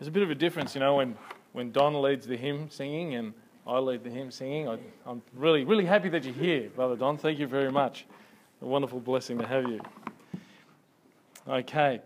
[0.00, 1.14] There's a bit of a difference, you know, when,
[1.52, 3.34] when Don leads the hymn singing and
[3.66, 4.66] I lead the hymn singing.
[4.66, 7.18] I, am really, really happy that you're here, Brother Don.
[7.18, 8.06] Thank you very much.
[8.62, 9.78] A wonderful blessing to have you.
[11.46, 12.00] Okay.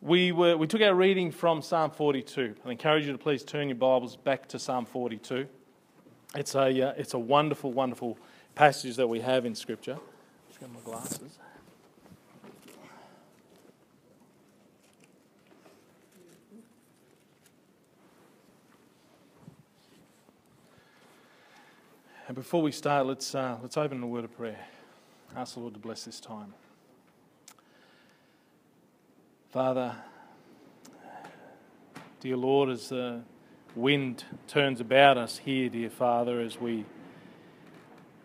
[0.00, 2.54] We, were, we took our reading from Psalm 42.
[2.64, 5.48] I encourage you to please turn your Bibles back to Psalm 42.
[6.36, 8.18] It's a, uh, it's a wonderful, wonderful
[8.54, 9.98] passage that we have in Scripture.
[10.48, 11.40] Just got my glasses.
[22.32, 24.58] And before we start, let's, uh, let's open a word of prayer.
[25.36, 26.54] Ask the Lord to bless this time.
[29.50, 29.94] Father,
[32.20, 33.20] dear Lord, as the
[33.76, 36.86] wind turns about us here, dear Father, as we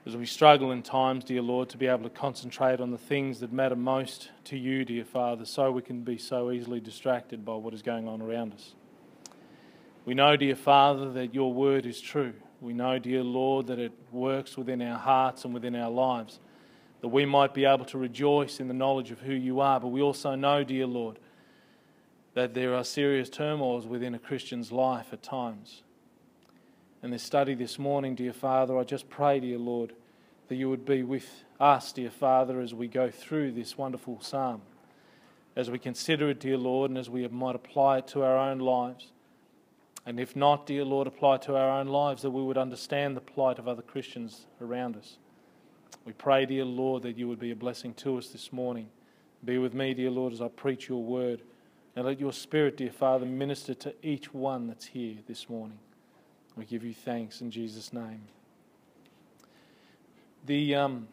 [0.05, 3.41] as we struggle in times, dear Lord, to be able to concentrate on the things
[3.41, 7.55] that matter most to you, dear Father, so we can be so easily distracted by
[7.55, 8.73] what is going on around us.
[10.05, 12.35] We know, dear Father, that your word is true.
[12.59, 16.39] We know, dear Lord, that it works within our hearts and within our lives,
[17.01, 19.79] that we might be able to rejoice in the knowledge of who you are.
[19.79, 21.19] But we also know, dear Lord,
[22.33, 25.83] that there are serious turmoils within a Christian's life at times.
[27.03, 29.93] In this study this morning, dear Father, I just pray, dear Lord,
[30.47, 34.61] that you would be with us, dear Father, as we go through this wonderful psalm,
[35.55, 38.57] as we consider it, dear Lord, and as we might apply it to our own
[38.59, 39.11] lives.
[40.07, 43.21] And if not, dear Lord, apply to our own lives that we would understand the
[43.21, 45.17] plight of other Christians around us.
[46.05, 48.87] We pray, dear Lord, that you would be a blessing to us this morning.
[49.43, 51.41] Be with me, dear Lord, as I preach your word.
[51.93, 55.79] And let your Spirit, dear Father, minister to each one that's here this morning.
[56.55, 58.21] We give you thanks in Jesus' name.
[60.45, 61.09] The um,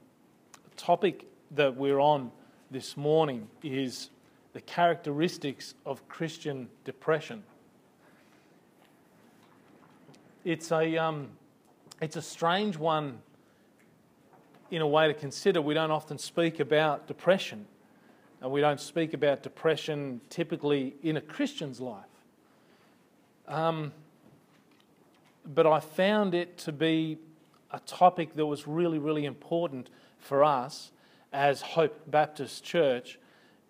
[0.76, 2.30] topic that we're on
[2.70, 4.10] this morning is
[4.52, 7.42] the characteristics of Christian depression
[10.44, 11.28] it's a, um,
[12.00, 13.18] it's a strange one
[14.70, 15.62] in a way to consider.
[15.62, 17.66] We don't often speak about depression,
[18.40, 22.04] and we don't speak about depression typically in a Christian's life.
[23.48, 23.92] Um,
[25.46, 27.18] but I found it to be
[27.70, 30.90] a topic that was really, really important for us
[31.32, 33.18] as Hope Baptist Church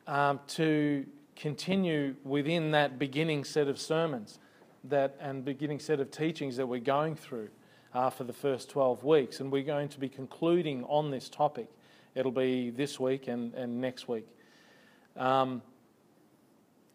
[0.07, 4.39] um, to continue within that beginning set of sermons
[4.84, 7.49] that and beginning set of teachings that we're going through
[7.95, 9.41] uh, for the first 12 weeks.
[9.41, 11.69] And we're going to be concluding on this topic.
[12.15, 14.27] It'll be this week and, and next week.
[15.17, 15.62] Um,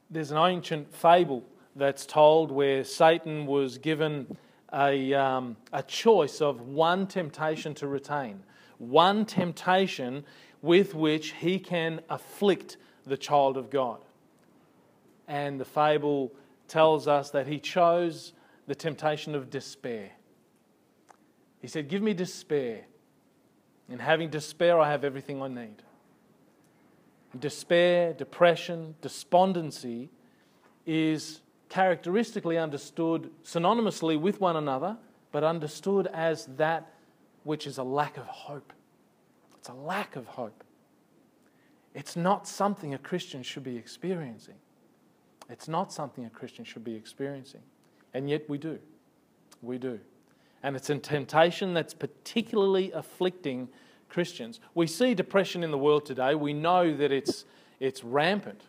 [0.10, 1.44] there's an ancient fable
[1.76, 4.38] that's told where Satan was given
[4.74, 8.44] a, um, a choice of one temptation to retain,
[8.78, 10.26] one temptation
[10.62, 14.00] with which he can afflict the child of God.
[15.28, 16.34] And the fable
[16.70, 18.34] tells us that he chose
[18.68, 20.12] the temptation of despair.
[21.62, 22.86] He said, Give me despair.
[23.90, 25.82] In having despair, I have everything I need.
[27.38, 30.10] Despair, depression, despondency
[30.86, 34.98] is characteristically understood synonymously with one another,
[35.32, 36.92] but understood as that
[37.44, 38.74] which is a lack of hope.
[39.58, 40.64] It's a lack of hope.
[41.94, 44.56] It's not something a Christian should be experiencing.
[45.50, 47.62] It's not something a Christian should be experiencing.
[48.14, 48.80] And yet we do.
[49.62, 50.00] We do.
[50.62, 53.70] And it's a temptation that's particularly afflicting
[54.10, 54.60] Christians.
[54.76, 56.36] We see depression in the world today.
[56.36, 57.46] We know that it's,
[57.80, 58.64] it's rampant.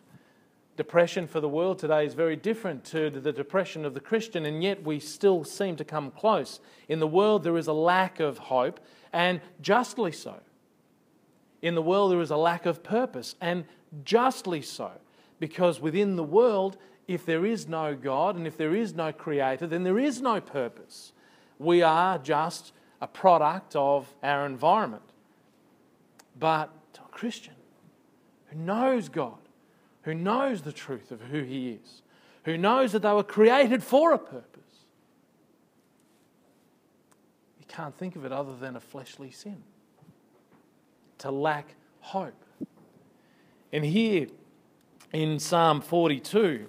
[0.77, 4.63] Depression for the world today is very different to the depression of the Christian, and
[4.63, 6.59] yet we still seem to come close.
[6.87, 8.79] In the world, there is a lack of hope,
[9.11, 10.35] and justly so.
[11.61, 13.65] In the world, there is a lack of purpose, and
[14.03, 14.91] justly so
[15.41, 19.65] because within the world, if there is no God and if there is no Creator,
[19.65, 21.13] then there is no purpose.
[21.57, 22.71] We are just
[23.01, 25.01] a product of our environment.
[26.39, 27.55] But to a Christian
[28.49, 29.39] who knows God,
[30.03, 32.03] who knows the truth of who He is,
[32.45, 34.85] who knows that they were created for a purpose,
[37.59, 39.63] you can't think of it other than a fleshly sin.
[41.17, 42.45] To lack hope.
[43.73, 44.27] And here,
[45.13, 46.67] in Psalm 42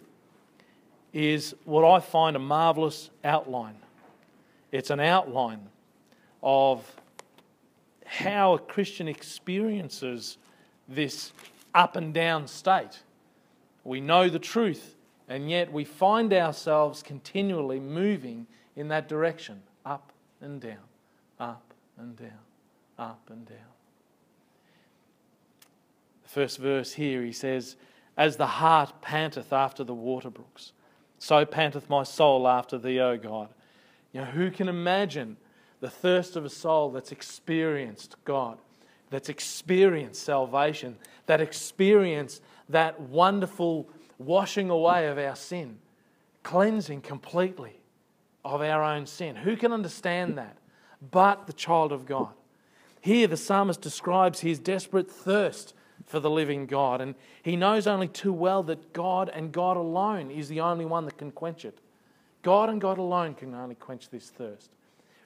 [1.12, 3.76] is what I find a marvelous outline.
[4.70, 5.68] It's an outline
[6.42, 6.96] of
[8.06, 10.38] how a Christian experiences
[10.88, 11.32] this
[11.74, 13.02] up and down state.
[13.84, 14.96] We know the truth,
[15.28, 18.46] and yet we find ourselves continually moving
[18.76, 20.84] in that direction up and down,
[21.38, 22.30] up and down,
[22.98, 23.58] up and down.
[26.22, 27.76] The first verse here, he says,
[28.16, 30.72] as the hart panteth after the water brooks,
[31.18, 33.48] So panteth my soul after thee, O God.
[34.12, 35.36] You know, who can imagine
[35.80, 38.58] the thirst of a soul that's experienced God,
[39.10, 43.88] that's experienced salvation, that experienced that wonderful
[44.18, 45.78] washing away of our sin,
[46.42, 47.80] cleansing completely
[48.44, 49.36] of our own sin?
[49.36, 50.56] Who can understand that
[51.10, 52.32] but the child of God?
[53.00, 55.74] Here, the psalmist describes his desperate thirst
[56.06, 60.30] for the living God, and he knows only too well that God and God alone
[60.30, 61.78] is the only one that can quench it.
[62.42, 64.70] God and God alone can only quench this thirst.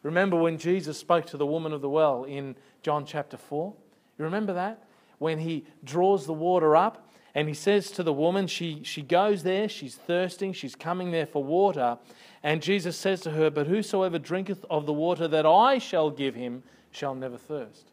[0.02, 3.73] Remember when Jesus spoke to the woman of the well in John chapter 4?
[4.19, 4.84] You remember that?
[5.19, 9.43] When he draws the water up and he says to the woman, she, she goes
[9.43, 11.99] there, she's thirsting, she's coming there for water.
[12.43, 16.34] And Jesus says to her, But whosoever drinketh of the water that I shall give
[16.34, 17.90] him shall never thirst.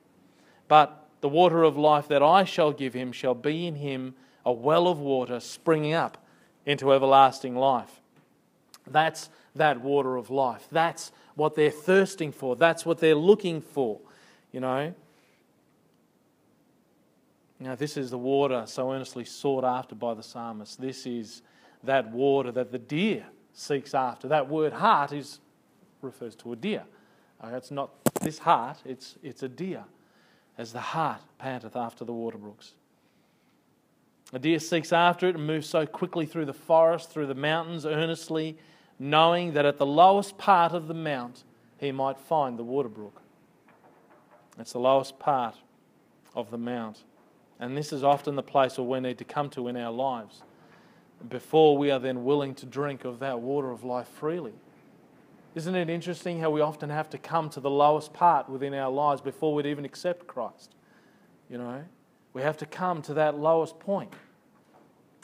[0.67, 4.13] But the water of life that I shall give him shall be in him
[4.45, 6.17] a well of water springing up
[6.65, 8.01] into everlasting life.
[8.85, 10.67] That's that water of life.
[10.69, 12.57] That's what they're thirsting for.
[12.57, 14.01] That's what they're looking for.
[14.51, 14.93] You know?
[17.57, 20.81] Now, this is the water so earnestly sought after by the psalmist.
[20.81, 21.41] This is
[21.85, 23.23] that water that the deer
[23.53, 24.27] seeks after.
[24.27, 25.39] That word heart is
[26.01, 26.83] refers to a deer.
[27.41, 29.85] Uh, it's not this heart, it's, it's a deer,
[30.57, 32.73] as the hart panteth after the water brooks.
[34.31, 37.85] A deer seeks after it and moves so quickly through the forest, through the mountains,
[37.85, 38.57] earnestly,
[38.97, 41.43] knowing that at the lowest part of the mount
[41.77, 43.21] he might find the water brook.
[44.57, 45.55] It's the lowest part
[46.35, 47.03] of the mount.
[47.59, 50.41] And this is often the place where we need to come to in our lives
[51.29, 54.53] before we are then willing to drink of that water of life freely.
[55.55, 58.89] Isn't it interesting how we often have to come to the lowest part within our
[58.89, 60.73] lives before we'd even accept Christ?
[61.49, 61.83] You know,
[62.33, 64.11] we have to come to that lowest point.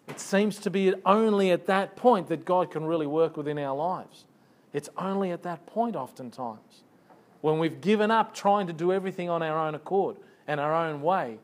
[0.08, 3.76] It seems to be only at that point that God can really work within our
[3.76, 4.26] lives.
[4.72, 6.84] It's only at that point, oftentimes,
[7.42, 10.18] when we've given up trying to do everything on our own accord
[10.48, 11.40] and our own way,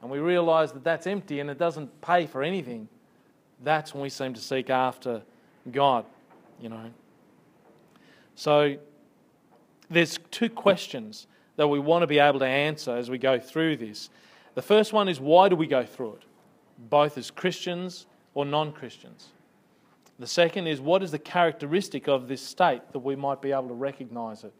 [0.00, 2.88] and we realize that that's empty and it doesn't pay for anything,
[3.62, 5.22] that's when we seem to seek after
[5.70, 6.06] God,
[6.60, 6.90] you know.
[8.34, 8.76] So
[9.90, 11.26] there's two questions
[11.56, 14.10] that we want to be able to answer as we go through this.
[14.54, 16.22] The first one is why do we go through it,
[16.90, 19.28] both as Christians or non Christians?
[20.18, 23.68] The second is what is the characteristic of this state that we might be able
[23.68, 24.52] to recognize it?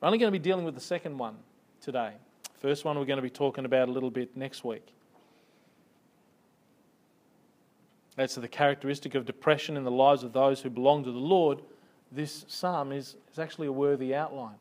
[0.00, 1.36] We're only going to be dealing with the second one
[1.80, 2.12] today.
[2.58, 4.86] First one we're going to be talking about a little bit next week.
[8.16, 11.62] That's the characteristic of depression in the lives of those who belong to the Lord
[12.12, 14.56] this psalm is, is actually a worthy outline.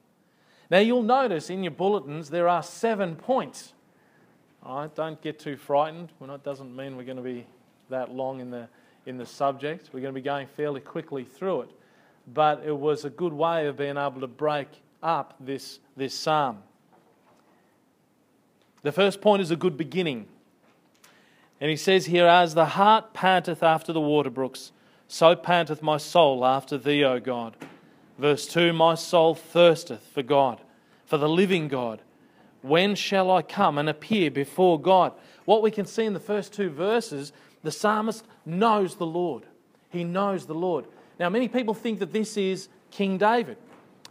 [0.70, 3.74] Now, you'll notice in your bulletins there are seven points.
[4.64, 6.12] All right, don't get too frightened.
[6.20, 7.48] Well, it doesn't mean we're going to be
[7.90, 8.68] that long in the,
[9.06, 9.90] in the subject.
[9.92, 11.70] We're going to be going fairly quickly through it.
[12.32, 14.68] But it was a good way of being able to break
[15.02, 16.60] up this, this psalm.
[18.84, 20.28] The first point is a good beginning.
[21.60, 24.72] And he says here, As the hart panteth after the water brooks,
[25.12, 27.58] so panteth my soul after thee, O God.
[28.20, 30.62] Verse 2 My soul thirsteth for God,
[31.06, 32.00] for the living God.
[32.62, 35.14] When shall I come and appear before God?
[35.46, 37.34] What we can see in the first two verses,
[37.64, 39.48] the psalmist knows the Lord.
[39.90, 40.86] He knows the Lord.
[41.20, 43.58] Now, many people think that this is King David.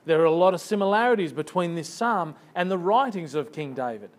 [0.04, 4.10] There are a lot of similarities between this psalm and the writings of King David,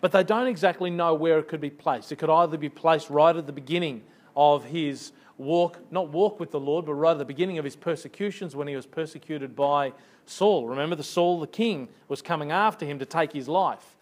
[0.00, 2.10] but they don't exactly know where it could be placed.
[2.10, 4.02] It could either be placed right at the beginning
[4.34, 8.54] of his walk, not walk with the Lord, but rather the beginning of his persecutions
[8.54, 9.92] when he was persecuted by
[10.26, 10.66] Saul.
[10.66, 13.96] Remember, the Saul, the king, was coming after him to take his life.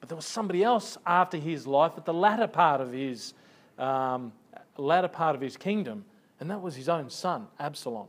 [0.00, 3.34] But there was somebody else after his life at the latter part of his,
[3.78, 4.32] um,
[4.76, 6.04] latter part of his kingdom,
[6.40, 8.06] and that was his own son, Absalom.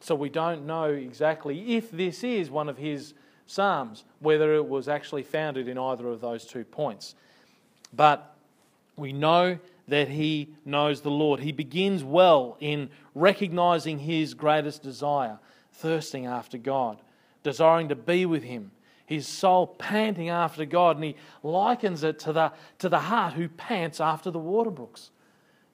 [0.00, 3.14] So we don't know exactly if this is one of his
[3.46, 7.14] psalms, whether it was actually founded in either of those two points.
[7.92, 8.34] But
[8.96, 9.58] we know
[9.92, 11.40] that he knows the Lord.
[11.40, 15.38] He begins well in recognizing his greatest desire,
[15.74, 17.02] thirsting after God,
[17.42, 18.70] desiring to be with him,
[19.04, 23.50] his soul panting after God, and he likens it to the, to the hart who
[23.50, 25.10] pants after the water brooks.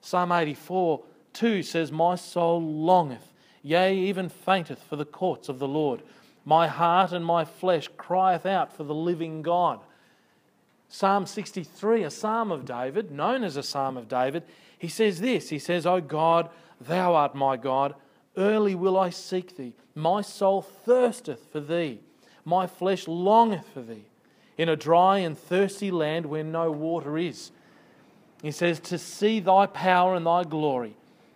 [0.01, 5.67] Psalm 84 2 says, My soul longeth, yea, even fainteth for the courts of the
[5.67, 6.03] Lord.
[6.43, 9.79] My heart and my flesh crieth out for the living God.
[10.89, 14.43] Psalm 63, a psalm of David, known as a psalm of David,
[14.77, 16.49] he says this He says, O God,
[16.81, 17.93] thou art my God,
[18.35, 19.73] early will I seek thee.
[19.93, 21.99] My soul thirsteth for thee,
[22.43, 24.05] my flesh longeth for thee,
[24.57, 27.51] in a dry and thirsty land where no water is.
[28.41, 30.95] He says, To see thy power and thy glory,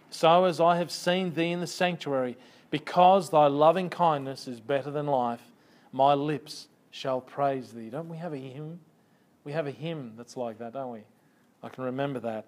[0.10, 2.38] so as I have seen thee in the sanctuary,
[2.72, 5.44] because thy loving kindness is better than life,
[5.92, 7.90] my lips shall praise thee.
[7.92, 8.80] Don't we have a hymn?
[9.44, 11.02] We have a hymn that's like that, don't we?
[11.62, 12.46] I can remember that.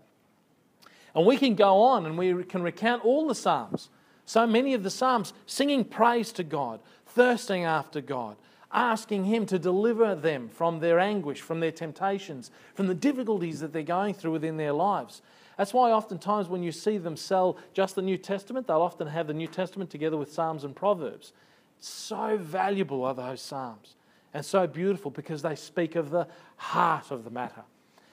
[1.13, 3.89] And we can go on and we can recount all the Psalms.
[4.25, 8.35] So many of the Psalms singing praise to God, thirsting after God,
[8.71, 13.71] asking Him to deliver them from their anguish, from their temptations, from the difficulties that
[13.71, 15.21] they're going through within their lives.
[15.57, 19.27] That's why oftentimes when you see them sell just the New Testament, they'll often have
[19.27, 21.31] the New Testament together with Psalms and Proverbs.
[21.79, 23.95] So valuable are those Psalms
[24.35, 26.27] and so beautiful because they speak of the
[26.57, 27.63] heart of the matter.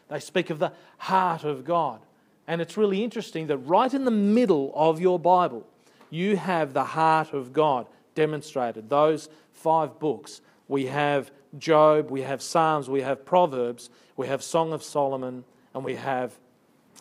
[0.08, 1.98] They speak of the heart of God.
[2.46, 5.66] And it's really interesting that right in the middle of your Bible,
[6.10, 8.88] you have the heart of God demonstrated.
[8.88, 10.42] Those five books.
[10.68, 15.42] We have Job, we have Psalms, we have Proverbs, we have Song of Solomon,
[15.74, 16.38] and we have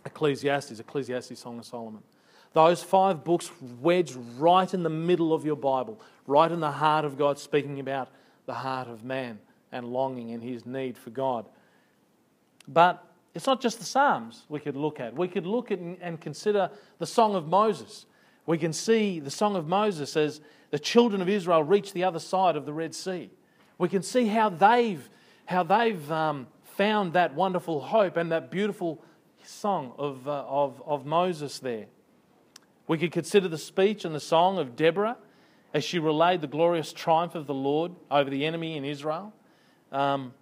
[0.03, 2.01] Ecclesiastes, Ecclesiastes, Song of Solomon.
[2.53, 3.51] Those five books
[3.81, 7.79] wedged right in the middle of your Bible, right in the heart of God, speaking
[7.79, 8.09] about
[8.45, 9.39] the heart of man
[9.71, 11.45] and longing and his need for God.
[12.67, 15.15] But it's not just the Psalms we could look at.
[15.15, 16.69] We could look at and consider
[16.99, 18.05] the Song of Moses.
[18.45, 22.19] We can see the Song of Moses as the children of Israel reach the other
[22.19, 23.29] side of the Red Sea.
[23.77, 25.09] We can see how they've,
[25.45, 29.03] how they've um, found that wonderful hope and that beautiful
[29.43, 31.85] song of, uh, of, of Moses there.
[32.87, 35.17] We could consider the speech and the song of Deborah
[35.73, 39.33] as she relayed the glorious triumph of the Lord over the enemy in Israel.
[39.91, 40.33] Um,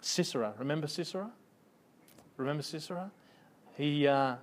[0.00, 1.30] Sisera, remember Sisera?
[2.36, 3.10] Remember Sisera?
[3.76, 4.36] He, uh,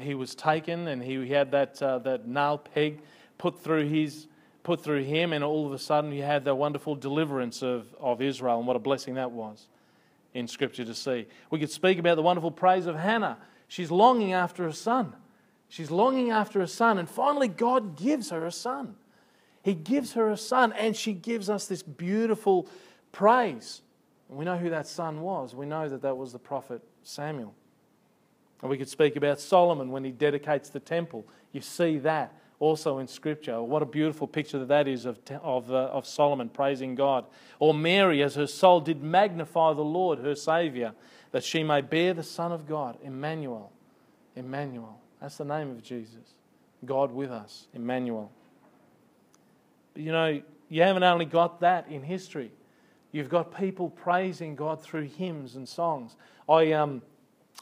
[0.00, 3.00] he was taken and he had that, uh, that nail peg
[3.38, 4.26] put through, his,
[4.62, 8.20] put through him, and all of a sudden he had the wonderful deliverance of, of
[8.20, 9.68] Israel, and what a blessing that was
[10.34, 11.26] in Scripture to see.
[11.50, 13.38] We could speak about the wonderful praise of Hannah.
[13.68, 15.14] She's longing after a son.
[15.74, 18.94] She's longing after a son, and finally, God gives her a son.
[19.60, 22.68] He gives her a son, and she gives us this beautiful
[23.10, 23.82] praise.
[24.28, 25.52] And we know who that son was.
[25.52, 27.52] We know that that was the prophet Samuel.
[28.62, 31.26] And we could speak about Solomon when he dedicates the temple.
[31.50, 33.60] You see that also in Scripture.
[33.60, 37.24] What a beautiful picture that, that is of, of, uh, of Solomon praising God.
[37.58, 40.92] Or Mary, as her soul did magnify the Lord, her Saviour,
[41.32, 43.72] that she may bear the Son of God, Emmanuel.
[44.36, 45.00] Emmanuel.
[45.24, 46.34] That's the name of Jesus.
[46.84, 48.30] God with us, Emmanuel.
[49.94, 52.52] But you know, you haven't only got that in history.
[53.10, 56.14] You've got people praising God through hymns and songs.
[56.46, 57.00] I, um,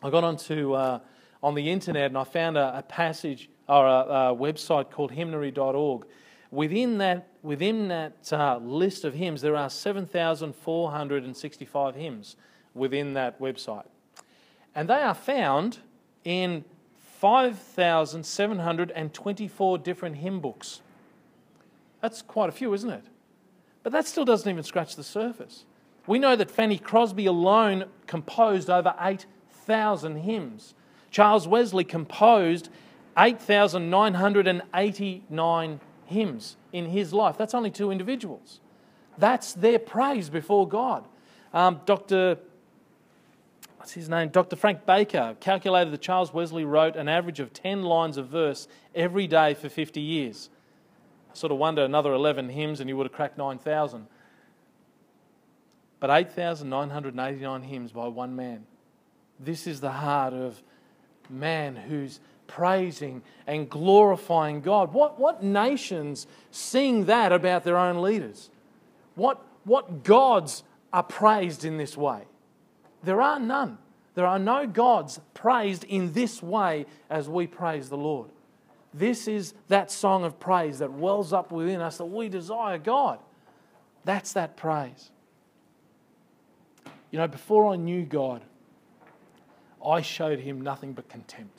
[0.03, 0.99] I got onto uh,
[1.41, 6.07] on the internet and I found a, a passage or a, a, website called hymnary.org.
[6.51, 12.35] Within that, within that uh, list of hymns, there are 7,465 hymns
[12.75, 13.87] within that website.
[14.75, 15.79] And they are found
[16.25, 16.65] in
[17.23, 20.83] 5,724 different hymn books.
[22.01, 23.05] That's quite a few, isn't it?
[23.85, 25.65] But that still doesn't even scratch the surface.
[26.09, 30.75] We know that Fanny Crosby alone composed over 8,000 hymns.
[31.13, 32.71] Charles Wesley composed
[33.17, 37.39] 8,989 hymns in his life.
[37.39, 38.59] That's only two individuals.
[39.17, 41.07] That's their praise before God.
[41.55, 42.39] Um, Dr.
[43.83, 44.29] What's his name?
[44.29, 44.55] Dr.
[44.55, 49.27] Frank Baker calculated that Charles Wesley wrote an average of 10 lines of verse every
[49.27, 50.51] day for 50 years.
[51.33, 54.07] I sort of wonder another 11 hymns and you would have cracked 9,000.
[55.99, 58.67] But 8,989 hymns by one man.
[59.41, 60.63] This is the heart of
[61.29, 64.95] man who's praising and glorifying God.
[64.95, 68.49] What, what nations sing that about their own leaders?
[69.17, 70.63] What, what gods
[70.93, 72.27] are praised in this way?
[73.03, 73.79] There are none.
[74.15, 78.31] There are no gods praised in this way as we praise the Lord.
[78.95, 83.19] This is that song of praise that wells up within us that we desire God.
[84.05, 85.11] That's that praise.
[87.11, 88.43] You know, before I knew God,
[89.85, 91.59] I showed him nothing but contempt.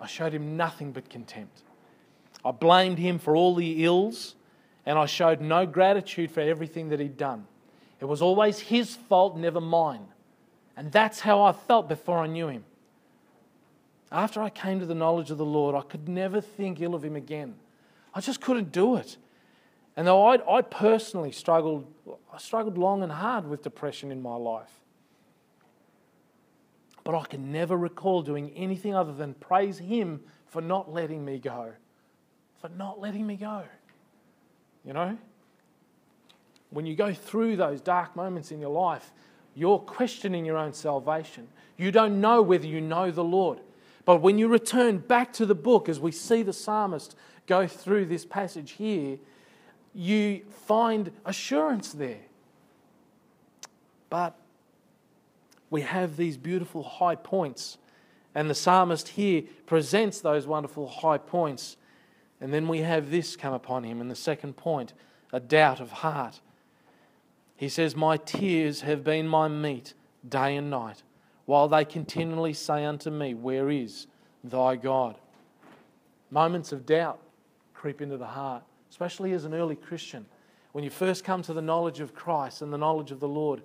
[0.00, 1.62] I showed him nothing but contempt.
[2.44, 4.34] I blamed him for all the ills,
[4.86, 7.46] and I showed no gratitude for everything that he'd done.
[8.00, 10.06] It was always his fault, never mine.
[10.76, 12.64] And that's how I felt before I knew him.
[14.12, 17.04] After I came to the knowledge of the Lord, I could never think ill of
[17.04, 17.54] him again.
[18.14, 19.16] I just couldn't do it.
[19.96, 21.86] And though I, I personally struggled,
[22.32, 24.72] I struggled long and hard with depression in my life.
[27.04, 31.38] But I can never recall doing anything other than praise Him for not letting me
[31.38, 31.72] go.
[32.60, 33.64] For not letting me go.
[34.84, 35.18] You know?
[36.70, 39.12] When you go through those dark moments in your life,
[39.54, 41.48] you're questioning your own salvation.
[41.76, 43.60] You don't know whether you know the Lord.
[44.04, 47.14] But when you return back to the book, as we see the psalmist
[47.46, 49.18] go through this passage here,
[49.94, 52.20] you find assurance there.
[54.08, 54.36] But
[55.68, 57.78] we have these beautiful high points,
[58.34, 61.76] and the psalmist here presents those wonderful high points.
[62.40, 64.92] And then we have this come upon him in the second point
[65.32, 66.40] a doubt of heart.
[67.60, 69.92] He says, My tears have been my meat
[70.26, 71.02] day and night,
[71.44, 74.06] while they continually say unto me, Where is
[74.42, 75.18] thy God?
[76.30, 77.20] Moments of doubt
[77.74, 80.24] creep into the heart, especially as an early Christian.
[80.72, 83.60] When you first come to the knowledge of Christ and the knowledge of the Lord,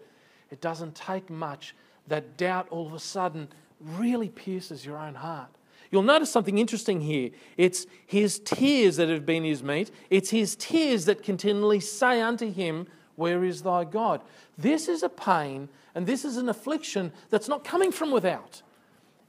[0.52, 1.74] it doesn't take much.
[2.08, 3.48] That doubt all of a sudden
[3.80, 5.52] really pierces your own heart.
[5.90, 7.30] You'll notice something interesting here.
[7.56, 9.90] It's his tears that have been his meat.
[10.10, 14.22] It's his tears that continually say unto him, Where is thy God?
[14.58, 18.62] This is a pain and this is an affliction that's not coming from without,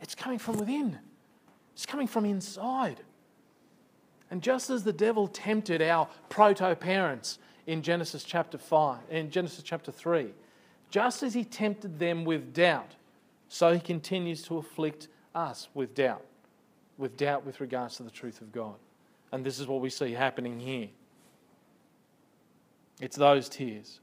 [0.01, 0.99] it's coming from within,
[1.73, 3.01] it's coming from inside.
[4.31, 9.63] And just as the devil tempted our proto parents in Genesis chapter 5, in Genesis
[9.63, 10.33] chapter 3,
[10.91, 12.93] just as he tempted them with doubt,
[13.49, 16.25] so he continues to afflict us with doubt,
[16.99, 18.75] with doubt with regards to the truth of God.
[19.31, 20.89] And this is what we see happening here.
[23.01, 24.01] It's those tears.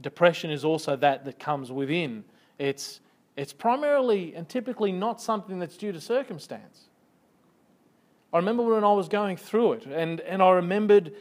[0.00, 2.24] Depression is also that that comes within.
[2.58, 3.00] It's,
[3.36, 6.84] it's primarily and typically not something that's due to circumstance.
[8.32, 11.12] I remember when I was going through it, and, and I remembered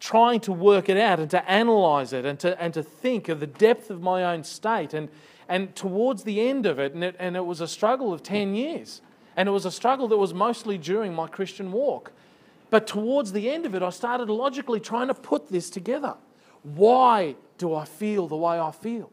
[0.00, 3.40] trying to work it out and to analyze it and to, and to think of
[3.40, 4.92] the depth of my own state.
[4.92, 5.08] And,
[5.48, 8.54] and towards the end of it and, it, and it was a struggle of 10
[8.54, 9.00] years.
[9.36, 12.12] And it was a struggle that was mostly during my Christian walk.
[12.76, 16.14] But towards the end of it, I started logically trying to put this together.
[16.62, 19.10] Why do I feel the way I feel?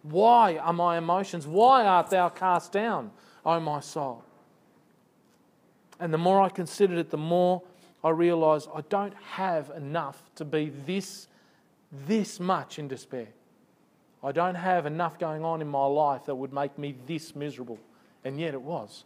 [0.00, 1.46] Why are my emotions?
[1.46, 3.10] Why art thou cast down,
[3.44, 4.24] O my soul?
[6.00, 7.60] And the more I considered it, the more
[8.02, 11.28] I realized I don't have enough to be this,
[12.06, 13.28] this much in despair.
[14.24, 17.78] I don't have enough going on in my life that would make me this miserable.
[18.24, 19.04] And yet it was.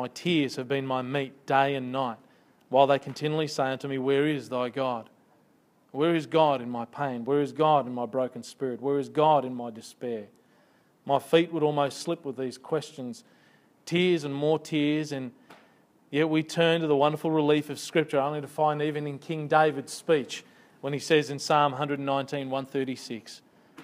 [0.00, 2.16] My tears have been my meat day and night,
[2.70, 5.10] while they continually say unto me, Where is thy God?
[5.92, 7.26] Where is God in my pain?
[7.26, 8.80] Where is God in my broken spirit?
[8.80, 10.28] Where is God in my despair?
[11.04, 13.24] My feet would almost slip with these questions
[13.84, 15.32] tears and more tears, and
[16.10, 19.48] yet we turn to the wonderful relief of Scripture, only to find even in King
[19.48, 20.44] David's speech
[20.80, 23.42] when he says in Psalm 119, 136,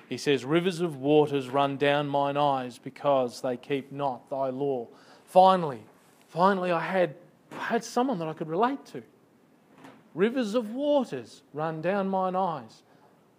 [0.08, 4.86] he says, Rivers of waters run down mine eyes because they keep not thy law.
[5.26, 5.82] Finally,
[6.36, 7.14] finally, I had,
[7.50, 9.02] had someone that I could relate to.
[10.14, 12.82] Rivers of waters run down mine eyes.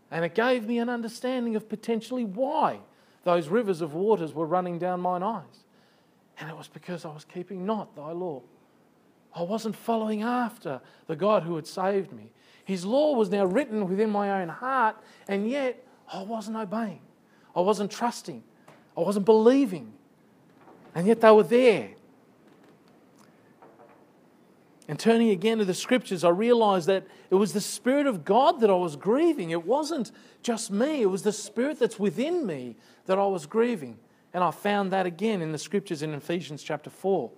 [0.09, 2.79] And it gave me an understanding of potentially why
[3.23, 5.65] those rivers of waters were running down mine eyes.
[6.39, 8.41] And it was because I was keeping not thy law.
[9.35, 12.31] I wasn't following after the God who had saved me.
[12.65, 14.95] His law was now written within my own heart,
[15.27, 17.01] and yet I wasn't obeying.
[17.55, 18.43] I wasn't trusting.
[18.97, 19.93] I wasn't believing.
[20.95, 21.91] And yet they were there.
[24.87, 28.61] And turning again to the scriptures, I realized that it was the Spirit of God
[28.61, 29.49] that I was grieving.
[29.51, 30.11] It wasn't
[30.43, 33.97] just me, it was the Spirit that's within me that I was grieving.
[34.33, 37.29] And I found that again in the scriptures in Ephesians chapter 4,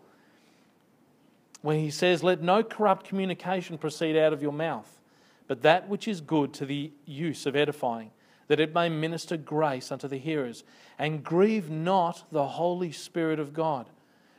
[1.62, 5.00] where he says, Let no corrupt communication proceed out of your mouth,
[5.48, 8.12] but that which is good to the use of edifying,
[8.48, 10.64] that it may minister grace unto the hearers.
[11.00, 13.90] And grieve not the Holy Spirit of God,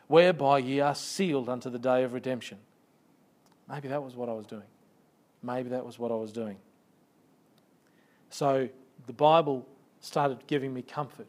[0.07, 2.59] whereby ye are sealed unto the day of redemption.
[3.71, 4.65] Maybe that was what I was doing.
[5.43, 6.57] Maybe that was what I was doing.
[8.31, 8.69] So
[9.07, 9.67] the Bible
[10.01, 11.29] started giving me comfort.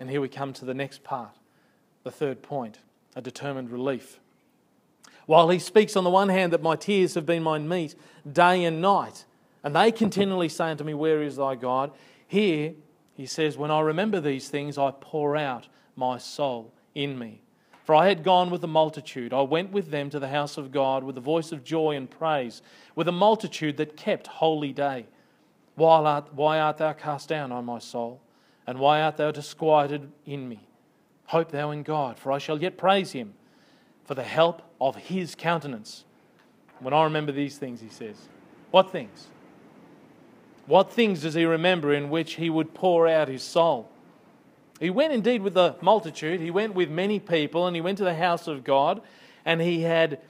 [0.00, 1.34] And here we come to the next part,
[2.04, 2.78] the third point
[3.16, 4.20] a determined relief.
[5.26, 7.96] While he speaks on the one hand that my tears have been my meat
[8.30, 9.24] day and night,
[9.64, 11.90] and they continually say unto me, Where is thy God?
[12.28, 12.74] Here
[13.14, 15.66] he says, When I remember these things, I pour out
[15.96, 17.42] my soul in me.
[17.88, 19.32] For I had gone with the multitude.
[19.32, 22.10] I went with them to the house of God with a voice of joy and
[22.10, 22.60] praise,
[22.94, 25.06] with a multitude that kept holy day.
[25.74, 28.20] Why art, why art thou cast down, O my soul?
[28.66, 30.68] And why art thou disquieted in me?
[31.28, 33.32] Hope thou in God, for I shall yet praise him
[34.04, 36.04] for the help of his countenance.
[36.80, 38.28] When I remember these things, he says,
[38.70, 39.28] What things?
[40.66, 43.88] What things does he remember in which he would pour out his soul?
[44.80, 48.04] He went indeed with the multitude, he went with many people, and he went to
[48.04, 49.02] the house of God,
[49.44, 50.20] and he had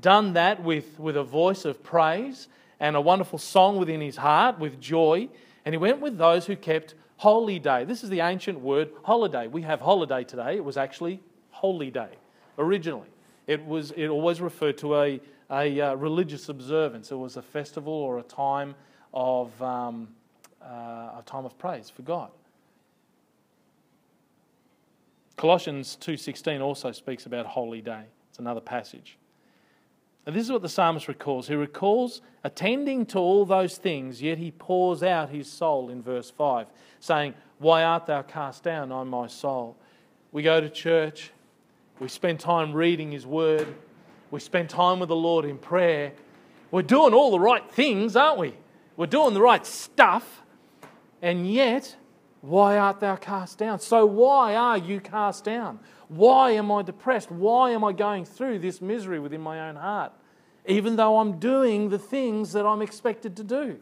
[0.00, 4.58] done that with, with a voice of praise and a wonderful song within his heart
[4.58, 5.28] with joy.
[5.64, 7.84] And he went with those who kept Holy day.
[7.84, 9.46] This is the ancient word holiday.
[9.46, 10.56] We have holiday today.
[10.56, 12.08] It was actually holy day
[12.56, 13.08] originally.
[13.46, 17.12] It, was, it always referred to a, a uh, religious observance.
[17.12, 18.74] It was a festival or a time
[19.12, 20.08] of, um,
[20.62, 22.30] uh, a time of praise for God.
[25.36, 28.04] Colossians 2:16 also speaks about holy day.
[28.28, 29.16] It's another passage.
[30.26, 31.48] And this is what the psalmist recalls.
[31.48, 36.30] He recalls attending to all those things, yet he pours out his soul in verse
[36.30, 36.66] 5,
[37.00, 39.76] saying, Why art thou cast down, O my soul?
[40.30, 41.32] We go to church,
[41.98, 43.74] we spend time reading his word,
[44.30, 46.12] we spend time with the Lord in prayer.
[46.70, 48.54] We're doing all the right things, aren't we?
[48.96, 50.42] We're doing the right stuff,
[51.20, 51.96] and yet,
[52.40, 53.80] why art thou cast down?
[53.80, 55.78] So, why are you cast down?
[56.08, 57.30] Why am I depressed?
[57.30, 60.12] Why am I going through this misery within my own heart?
[60.66, 63.78] Even though I'm doing the things that I'm expected to do.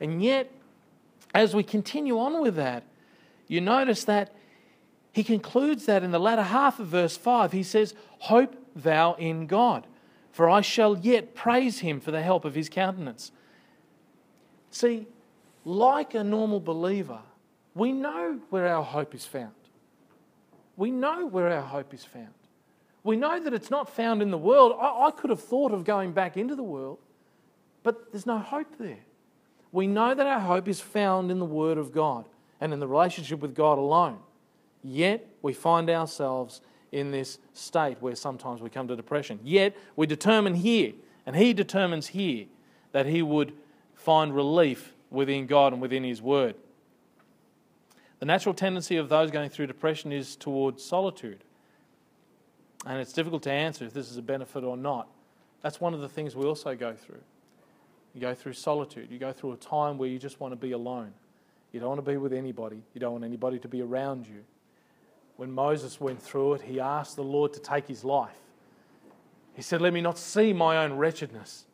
[0.00, 0.50] And yet,
[1.34, 2.84] as we continue on with that,
[3.46, 4.34] you notice that
[5.12, 7.52] he concludes that in the latter half of verse 5.
[7.52, 9.86] He says, Hope thou in God,
[10.30, 13.32] for I shall yet praise him for the help of his countenance.
[14.70, 15.06] See,
[15.64, 17.20] like a normal believer,
[17.74, 19.52] we know where our hope is found.
[20.76, 22.34] We know where our hope is found.
[23.04, 24.76] We know that it's not found in the world.
[24.80, 26.98] I, I, could have thought of going back into the world,
[27.82, 28.98] but there's no hope there.
[29.72, 32.24] We know that our hope is found in the Word of God
[32.60, 34.18] and in the relationship with God alone.
[34.82, 36.60] Yet we find ourselves
[36.92, 39.38] in this state where sometimes we come to depression.
[39.42, 40.92] Yet we determine here,
[41.26, 42.46] and He determines here,
[42.92, 43.52] that He would
[43.94, 46.54] find relief within God and within His Word.
[48.18, 51.44] The natural tendency of those going through depression is towards solitude.
[52.86, 55.08] And it's difficult to answer if this is a benefit or not.
[55.62, 57.20] That's one of the things we also go through.
[58.14, 59.10] You go through solitude.
[59.10, 61.12] You go through a time where you just want to be alone.
[61.72, 62.82] You don't want to be with anybody.
[62.94, 64.44] You don't want anybody to be around you.
[65.36, 68.38] When Moses went through it, he asked the Lord to take his life.
[69.54, 71.66] He said, Let me not see my own wretchedness.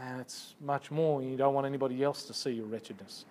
[0.00, 1.22] And it's much more.
[1.22, 3.24] You don't want anybody else to see your wretchedness.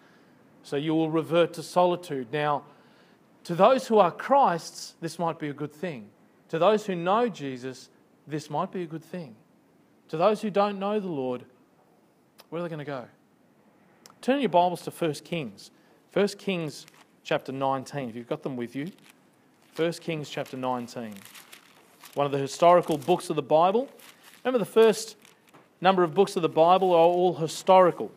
[0.63, 2.27] So you will revert to solitude.
[2.31, 2.63] Now,
[3.45, 6.09] to those who are Christ's, this might be a good thing.
[6.49, 7.89] To those who know Jesus,
[8.27, 9.35] this might be a good thing.
[10.09, 11.45] To those who don't know the Lord,
[12.49, 13.05] where are they going to go?
[14.21, 15.71] Turn your Bibles to 1 Kings.
[16.13, 16.85] 1 Kings
[17.23, 18.91] chapter 19, if you've got them with you.
[19.75, 21.13] 1 Kings chapter 19.
[22.15, 23.87] One of the historical books of the Bible.
[24.43, 25.15] Remember, the first
[25.81, 28.11] number of books of the Bible are all historical.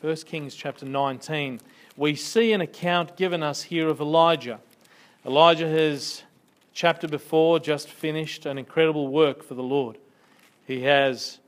[0.00, 1.60] 1 Kings chapter 19,
[1.96, 4.58] we see an account given us here of Elijah.
[5.24, 6.24] Elijah has,
[6.72, 9.98] chapter before, just finished an incredible work for the Lord.
[10.66, 11.38] He has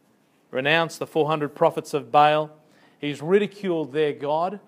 [0.50, 2.50] renounced the 400 prophets of Baal.
[3.00, 4.61] He's ridiculed their God.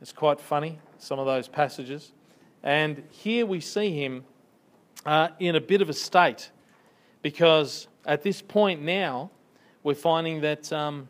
[0.00, 2.10] It's quite funny, some of those passages.
[2.64, 4.24] And here we see him
[5.06, 6.50] uh, in a bit of a state
[7.22, 9.30] because at this point now,
[9.82, 11.08] we're finding that um,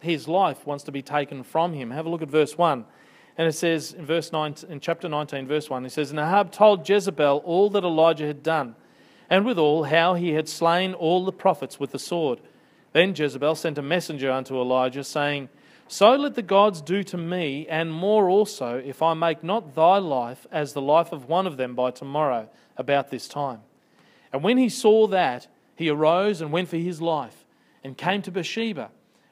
[0.00, 1.90] his life wants to be taken from him.
[1.90, 2.84] Have a look at verse 1.
[3.38, 6.52] And it says in verse 9, in chapter 19, verse 1, it says, And Ahab
[6.52, 8.74] told Jezebel all that Elijah had done,
[9.30, 12.40] and withal how he had slain all the prophets with the sword.
[12.92, 15.48] Then Jezebel sent a messenger unto Elijah, saying,
[15.86, 19.98] So let the gods do to me, and more also, if I make not thy
[19.98, 23.60] life as the life of one of them by tomorrow, about this time.
[24.32, 27.44] And when he saw that, he arose and went for his life,
[27.82, 28.90] and came to Beersheba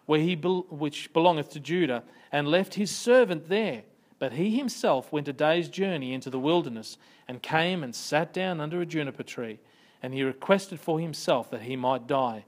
[0.08, 3.82] where he which belongeth to Judah, and left his servant there.
[4.18, 6.96] But he himself went a day's journey into the wilderness,
[7.28, 9.58] and came and sat down under a juniper tree.
[10.02, 12.46] And he requested for himself that he might die,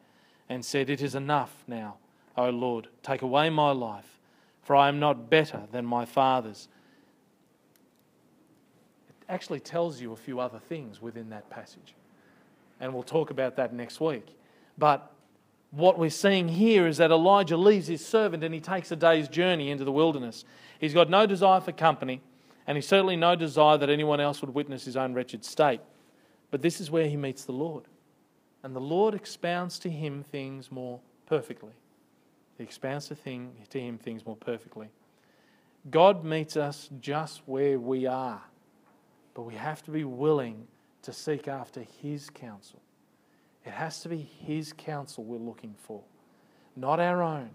[0.49, 1.99] and said, It is enough now,
[2.35, 4.19] O Lord, take away my life,
[4.63, 6.67] for I am not better than my fathers.
[9.11, 11.95] It actually tells you a few other things within that passage.
[12.81, 14.27] And we'll talk about that next week.
[14.79, 15.12] But
[15.71, 19.29] what we're seeing here is that Elijah leaves his servant and he takes a day's
[19.29, 20.45] journey into the wilderness.
[20.81, 22.23] He's got no desire for company,
[22.66, 25.81] and he's certainly no desire that anyone else would witness his own wretched state.
[26.51, 27.85] But this is where he meets the Lord.
[28.62, 31.73] And the Lord expounds to him things more perfectly.
[32.59, 34.88] He expounds to, thing, to him things more perfectly.
[35.90, 38.43] God meets us just where we are,
[39.35, 40.66] but we have to be willing
[41.03, 42.81] to seek after his counsel.
[43.65, 46.03] It has to be His counsel we're looking for,
[46.77, 47.51] not our own.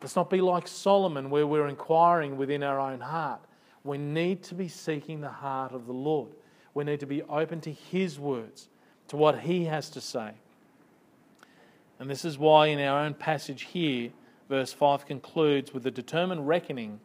[0.00, 3.40] Let's not be like Solomon where we're inquiring within our own heart.
[3.84, 6.30] We need to be seeking the heart of the Lord.
[6.74, 8.68] We need to be open to His words,
[9.08, 10.32] to what He has to say.
[12.00, 14.10] And this is why, in our own passage here,
[14.48, 16.98] verse 5 concludes with the determined reckoning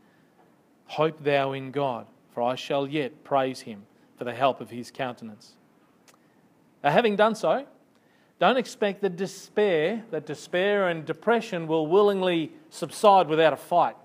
[0.88, 3.86] Hope thou in God, for I shall yet praise him
[4.18, 5.54] for the help of his countenance.
[6.84, 7.66] Now, having done so,
[8.40, 13.96] don't expect that despair, that despair and depression will willingly subside without a fight.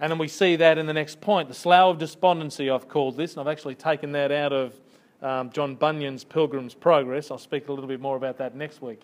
[0.00, 1.48] And then we see that in the next point.
[1.48, 4.80] The slough of despondency, I've called this, and I've actually taken that out of
[5.22, 7.30] um, John Bunyan's Pilgrim's Progress.
[7.30, 9.02] I'll speak a little bit more about that next week.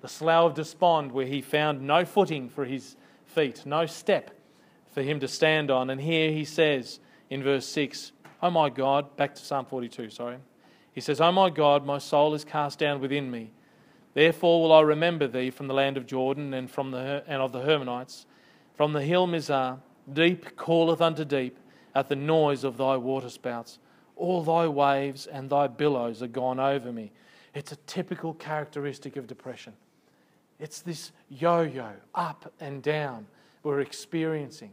[0.00, 4.30] The slough of despond, where he found no footing for his feet, no step
[4.92, 5.90] for him to stand on.
[5.90, 10.38] And here he says in verse 6, Oh my God, back to Psalm 42, sorry.
[10.92, 13.50] He says, Oh my God, my soul is cast down within me.
[14.14, 17.52] Therefore will I remember thee from the land of Jordan and from the and of
[17.52, 18.26] the Hermonites,
[18.76, 19.78] from the hill Mizar.
[20.12, 21.58] Deep calleth unto deep
[21.94, 23.78] at the noise of thy waterspouts.
[24.16, 27.12] All thy waves and thy billows are gone over me.
[27.54, 29.74] It's a typical characteristic of depression.
[30.58, 33.26] It's this yo yo, up and down,
[33.62, 34.72] we're experiencing.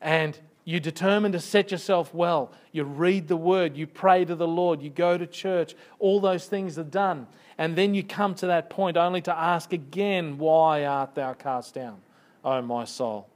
[0.00, 2.50] And you determine to set yourself well.
[2.72, 6.46] You read the word, you pray to the Lord, you go to church, all those
[6.46, 7.26] things are done.
[7.58, 11.74] And then you come to that point only to ask again, Why art thou cast
[11.74, 12.00] down,
[12.44, 13.28] O my soul?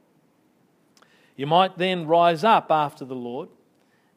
[1.37, 3.49] You might then rise up after the Lord,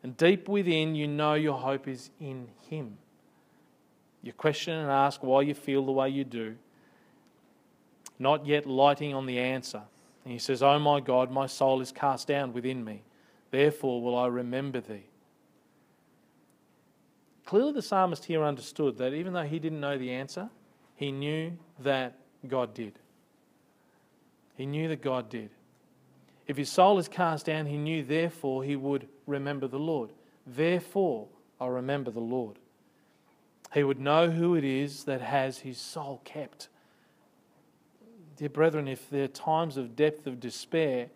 [0.01, 2.97] and deep within you know your hope is in Him.
[4.23, 6.55] You question and ask why you feel the way you do,
[8.17, 9.81] not yet lighting on the answer.
[10.23, 13.03] And he says, Oh my God, my soul is cast down within me.
[13.49, 15.05] Therefore will I remember thee.
[17.45, 20.49] Clearly, the psalmist here understood that even though he didn't know the answer,
[20.95, 22.93] he knew that God did.
[24.55, 25.49] He knew that God did.
[26.47, 30.11] If his soul is cast down, he knew, therefore, he would remember the Lord.
[30.45, 31.27] Therefore,
[31.59, 32.57] I remember the Lord.
[33.73, 36.67] He would know who it is that has his soul kept.
[38.37, 41.09] Dear brethren, if there are times of depth of despair,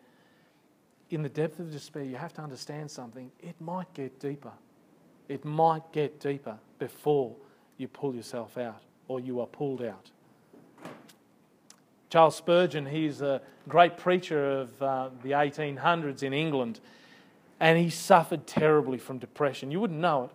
[1.09, 3.31] in the depth of despair, you have to understand something.
[3.39, 4.51] It might get deeper.
[5.29, 7.35] It might get deeper before
[7.77, 10.11] you pull yourself out or you are pulled out.
[12.09, 16.79] Charles Spurgeon, he's a great preacher of uh, the 1800s in England,
[17.59, 19.71] and he suffered terribly from depression.
[19.71, 20.29] You wouldn't know it.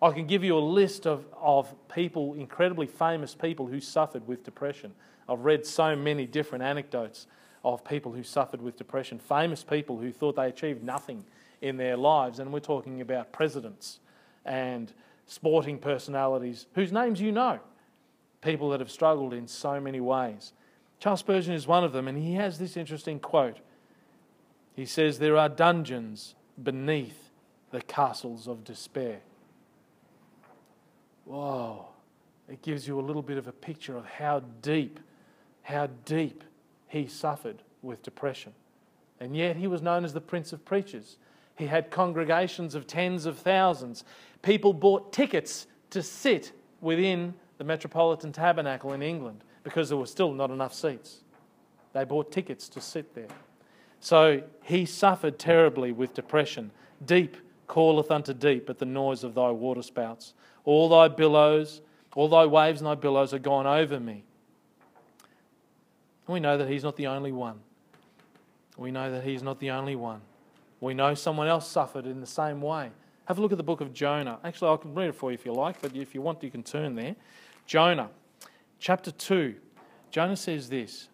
[0.00, 4.44] I can give you a list of, of people, incredibly famous people, who suffered with
[4.44, 4.92] depression.
[5.28, 7.26] I've read so many different anecdotes
[7.64, 11.24] of people who suffered with depression, famous people who thought they achieved nothing
[11.60, 12.38] in their lives.
[12.38, 13.98] And we're talking about presidents
[14.44, 14.92] and
[15.26, 17.58] sporting personalities whose names you know,
[18.40, 20.52] people that have struggled in so many ways.
[21.00, 23.58] Charles Spurgeon is one of them, and he has this interesting quote.
[24.74, 27.30] He says, There are dungeons beneath
[27.70, 29.20] the castles of despair.
[31.28, 31.86] Whoa.
[32.48, 34.98] It gives you a little bit of a picture of how deep
[35.62, 36.44] how deep
[36.86, 38.54] he suffered with depression.
[39.20, 41.18] And yet he was known as the Prince of Preachers.
[41.56, 44.02] He had congregations of tens of thousands.
[44.40, 50.32] People bought tickets to sit within the Metropolitan Tabernacle in England because there were still
[50.32, 51.18] not enough seats.
[51.92, 53.28] They bought tickets to sit there.
[54.00, 56.70] So he suffered terribly with depression.
[57.04, 57.36] Deep
[57.68, 60.32] calleth unto deep at the noise of thy waterspouts.
[60.68, 61.80] All thy billows,
[62.14, 64.22] all thy waves and thy billows are gone over me.
[66.26, 67.60] And we know that he's not the only one.
[68.76, 70.20] We know that he's not the only one.
[70.82, 72.90] We know someone else suffered in the same way.
[73.24, 74.40] Have a look at the book of Jonah.
[74.44, 76.50] Actually, I can read it for you if you like, but if you want, you
[76.50, 77.16] can turn there.
[77.64, 78.10] Jonah,
[78.78, 79.54] chapter 2.
[80.10, 81.08] Jonah says this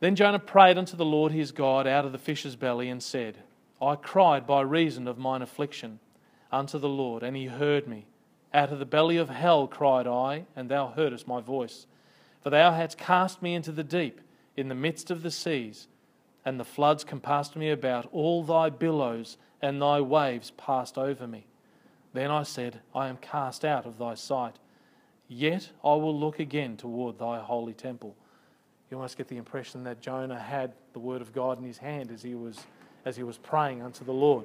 [0.00, 3.38] Then Jonah prayed unto the Lord his God out of the fish's belly and said,
[3.80, 6.00] I cried by reason of mine affliction
[6.52, 8.06] unto the Lord, and he heard me.
[8.54, 11.86] Out of the belly of hell cried I, and thou heardest my voice.
[12.42, 14.20] For thou hadst cast me into the deep,
[14.56, 15.88] in the midst of the seas,
[16.44, 18.08] and the floods compassed me about.
[18.12, 21.46] All thy billows and thy waves passed over me.
[22.12, 24.56] Then I said, I am cast out of thy sight.
[25.28, 28.14] Yet I will look again toward thy holy temple.
[28.90, 32.12] You almost get the impression that Jonah had the word of God in his hand
[32.12, 32.66] as he was,
[33.04, 34.44] as he was praying unto the Lord.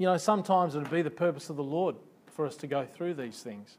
[0.00, 1.94] You know, sometimes it would be the purpose of the Lord
[2.32, 3.76] for us to go through these things.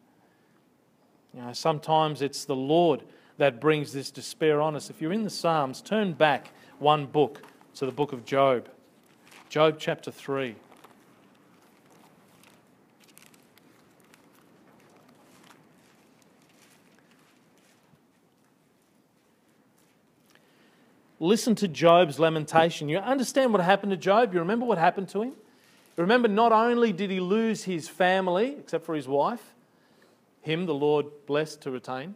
[1.34, 3.02] You know, sometimes it's the Lord
[3.40, 4.92] that brings this despair on us.
[4.92, 7.42] If you're in the Psalms, turn back one book
[7.74, 8.70] to the book of Job.
[9.50, 10.54] Job chapter 3.
[21.20, 22.90] Listen to Job's lamentation.
[22.90, 24.36] You understand what happened to Job?
[24.36, 25.32] You remember what happened to him?
[26.02, 29.54] Remember not only did he lose his family, except for his wife,
[30.42, 32.16] him the Lord blessed to retain.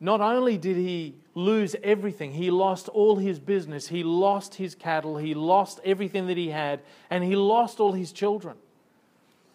[0.00, 5.18] Not only did he lose everything, he lost all his business, he lost his cattle,
[5.18, 8.56] he lost everything that he had, and he lost all his children.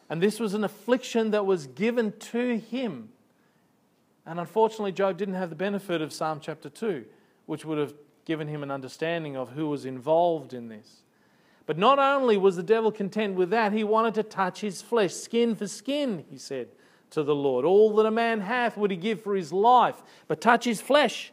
[0.10, 3.10] And this was an affliction that was given to him.
[4.26, 7.06] And unfortunately, Job didn't have the benefit of Psalm chapter 2,
[7.48, 7.94] which would have
[8.26, 11.02] given him an understanding of who was involved in this.
[11.70, 15.14] But not only was the devil content with that, he wanted to touch his flesh,
[15.14, 16.70] skin for skin, he said
[17.12, 17.64] to the Lord.
[17.64, 21.32] All that a man hath would he give for his life, but touch his flesh,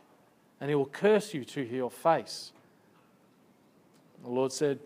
[0.61, 2.53] and he will curse you to your face.
[4.25, 4.79] The Lord said,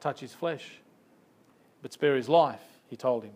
[0.00, 0.80] Touch his flesh,
[1.80, 3.34] but spare his life, he told him.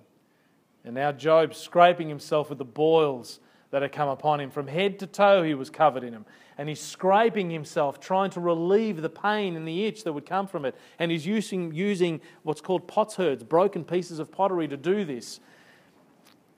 [0.85, 3.39] And now Job, scraping himself with the boils
[3.71, 4.51] that had come upon him.
[4.51, 6.27] From head to toe, he was covered in them.
[6.59, 10.47] And he's scraping himself, trying to relieve the pain and the itch that would come
[10.47, 10.75] from it.
[10.99, 15.41] And he's using, using what's called potsherds, broken pieces of pottery, to do this.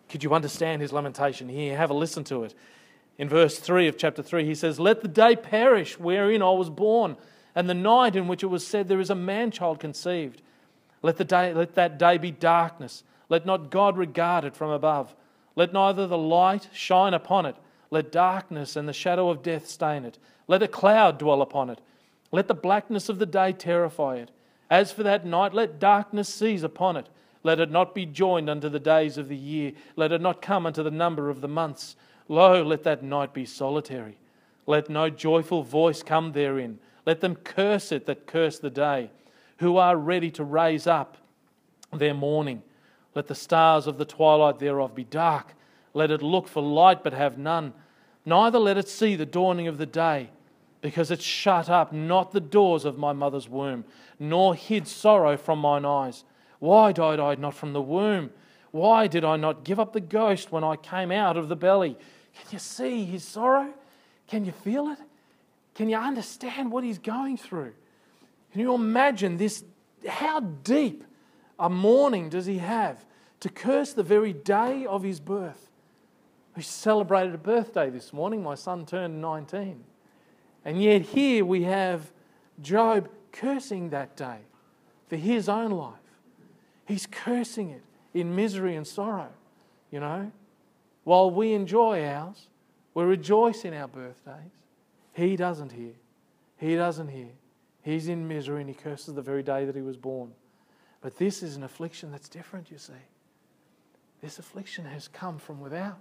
[0.09, 1.77] Could you understand his lamentation here?
[1.77, 2.55] Have a listen to it.
[3.18, 6.71] In verse 3 of chapter 3, he says, Let the day perish wherein I was
[6.71, 7.16] born,
[7.55, 10.40] and the night in which it was said, There is a man child conceived.
[11.03, 13.03] Let, the day, let that day be darkness.
[13.29, 15.14] Let not God regard it from above.
[15.59, 17.57] Let neither the light shine upon it.
[17.90, 20.16] Let darkness and the shadow of death stain it.
[20.47, 21.81] Let a cloud dwell upon it.
[22.31, 24.31] Let the blackness of the day terrify it.
[24.71, 27.09] As for that night, let darkness seize upon it.
[27.42, 29.73] Let it not be joined unto the days of the year.
[29.97, 31.97] Let it not come unto the number of the months.
[32.29, 34.16] Lo, let that night be solitary.
[34.64, 36.79] Let no joyful voice come therein.
[37.05, 39.11] Let them curse it that curse the day,
[39.57, 41.16] who are ready to raise up
[41.92, 42.62] their mourning.
[43.14, 45.55] Let the stars of the twilight thereof be dark.
[45.94, 47.73] Let it look for light, but have none.
[48.25, 50.31] Neither let it see the dawning of the day,
[50.81, 53.85] because it shut up not the doors of my mother's womb,
[54.18, 56.25] nor hid sorrow from mine eyes.
[56.59, 58.31] Why died I not from the womb?
[58.71, 61.97] Why did I not give up the ghost when I came out of the belly?
[62.35, 63.73] Can you see his sorrow?
[64.27, 64.99] Can you feel it?
[65.75, 67.73] Can you understand what he's going through?
[68.53, 69.64] Can you imagine this?
[70.07, 71.05] How deep
[71.59, 73.05] a mourning does he have
[73.40, 75.71] to curse the very day of his birth?
[76.57, 78.42] We celebrated a birthday this morning.
[78.42, 79.85] My son turned 19.
[80.64, 82.11] And yet, here we have
[82.61, 84.38] Job cursing that day
[85.09, 85.94] for his own life.
[86.85, 87.83] He's cursing it
[88.14, 89.29] in misery and sorrow,
[89.90, 90.33] you know.
[91.05, 92.49] While we enjoy ours,
[92.94, 94.51] we rejoice in our birthdays.
[95.12, 95.94] He doesn't hear.
[96.57, 97.31] He doesn't hear.
[97.83, 100.33] He's in misery and he curses the very day that he was born.
[101.00, 102.92] But this is an affliction that's different, you see.
[104.20, 105.98] This affliction has come from without,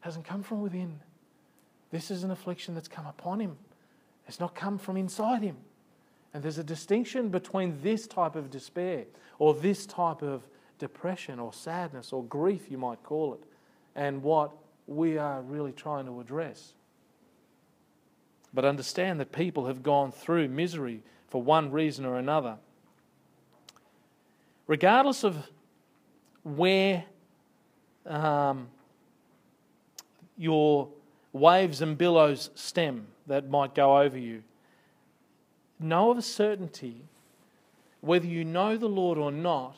[0.00, 1.00] hasn't come from within.
[1.90, 3.56] This is an affliction that's come upon him.
[4.26, 5.56] It's not come from inside him.
[6.32, 9.04] And there's a distinction between this type of despair
[9.38, 10.42] or this type of
[10.78, 13.40] depression or sadness or grief, you might call it,
[13.94, 14.52] and what
[14.86, 16.72] we are really trying to address.
[18.54, 22.56] But understand that people have gone through misery for one reason or another.
[24.68, 25.36] Regardless of
[26.44, 27.04] where
[28.06, 28.68] um,
[30.36, 30.88] your
[31.32, 34.42] waves and billows stem that might go over you,
[35.80, 37.02] know of a certainty,
[38.02, 39.74] whether you know the Lord or not,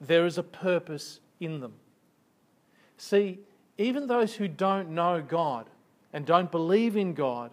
[0.00, 1.74] there is a purpose in them.
[2.98, 3.38] See,
[3.78, 5.66] even those who don't know God
[6.12, 7.52] and don't believe in God,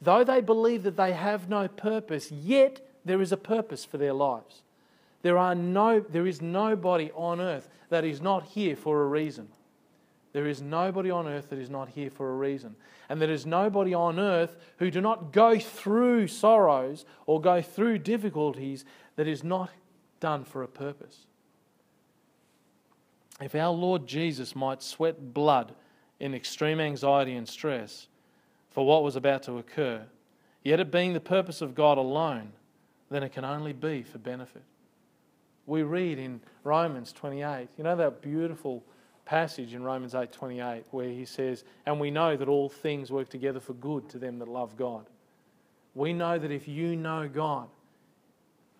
[0.00, 4.12] though they believe that they have no purpose, yet there is a purpose for their
[4.12, 4.62] lives.
[5.22, 9.48] There, are no, there is nobody on earth that is not here for a reason.
[10.32, 12.74] There is nobody on earth that is not here for a reason.
[13.08, 17.98] And there is nobody on earth who do not go through sorrows or go through
[17.98, 18.84] difficulties
[19.16, 19.70] that is not
[20.20, 21.26] done for a purpose.
[23.40, 25.74] If our Lord Jesus might sweat blood
[26.18, 28.06] in extreme anxiety and stress
[28.70, 30.04] for what was about to occur,
[30.62, 32.52] yet it being the purpose of God alone,
[33.10, 34.62] then it can only be for benefit.
[35.66, 38.82] We read in Romans 28, you know that beautiful
[39.24, 43.60] passage in Romans 8:28 where he says, "And we know that all things work together
[43.60, 45.06] for good to them that love God."
[45.94, 47.68] We know that if you know God,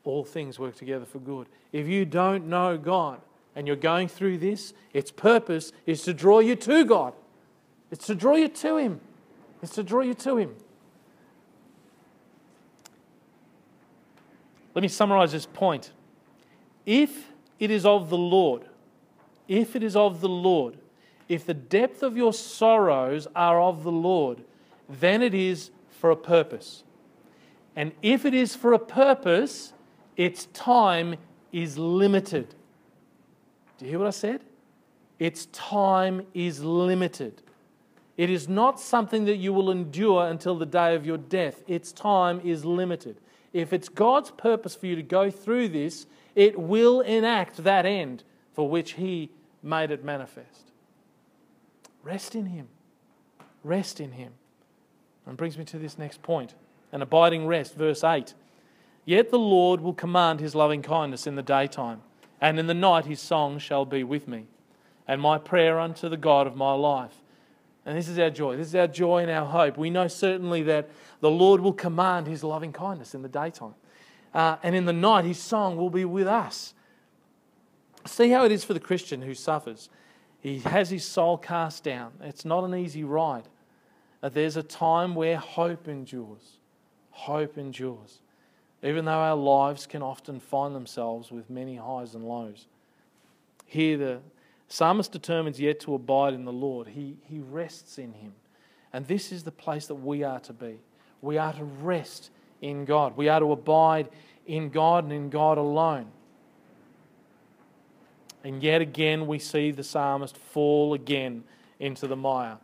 [0.04, 1.48] all things work together for good.
[1.70, 3.20] If you don't know God
[3.54, 7.14] and you're going through this, its purpose is to draw you to God.
[7.90, 9.00] It's to draw you to him.
[9.62, 10.56] It's to draw you to him.
[14.74, 15.92] Let me summarize this point.
[16.86, 18.62] If it is of the Lord,
[19.48, 20.76] if it is of the Lord,
[21.28, 24.42] if the depth of your sorrows are of the Lord,
[24.88, 26.84] then it is for a purpose.
[27.76, 29.72] And if it is for a purpose,
[30.16, 31.16] its time
[31.52, 32.54] is limited.
[33.78, 34.42] Do you hear what I said?
[35.22, 37.42] its time is limited.
[38.16, 41.62] It is not something that you will endure until the day of your death.
[41.68, 43.18] Its time is limited.
[43.52, 48.24] If it's God's purpose for you to go through this, it will enact that end
[48.52, 49.30] for which He
[49.62, 50.70] made it manifest.
[52.02, 52.68] Rest in Him.
[53.62, 54.32] Rest in Him.
[55.26, 56.54] And brings me to this next point
[56.90, 58.34] an abiding rest, verse 8.
[59.04, 62.02] Yet the Lord will command His loving kindness in the daytime,
[62.40, 64.46] and in the night His song shall be with me,
[65.08, 67.22] and my prayer unto the God of my life.
[67.84, 68.56] And this is our joy.
[68.56, 69.76] This is our joy and our hope.
[69.76, 73.74] We know certainly that the Lord will command His loving kindness in the daytime.
[74.34, 76.74] Uh, and in the night, His song will be with us.
[78.06, 79.88] See how it is for the Christian who suffers.
[80.40, 82.14] He has his soul cast down.
[82.20, 83.44] It's not an easy ride.
[84.20, 86.58] There's a time where hope endures.
[87.10, 88.20] Hope endures.
[88.82, 92.66] Even though our lives can often find themselves with many highs and lows.
[93.66, 94.20] Here, the,
[94.66, 96.88] Psalmist determines yet to abide in the Lord.
[96.88, 98.32] He, he rests in Him.
[98.92, 100.80] And this is the place that we are to be.
[101.20, 102.30] We are to rest
[102.62, 103.16] in God.
[103.16, 104.08] We are to abide
[104.46, 106.06] in God and in God alone.
[108.42, 111.44] And yet again, we see the psalmist fall again
[111.78, 112.58] into the mire.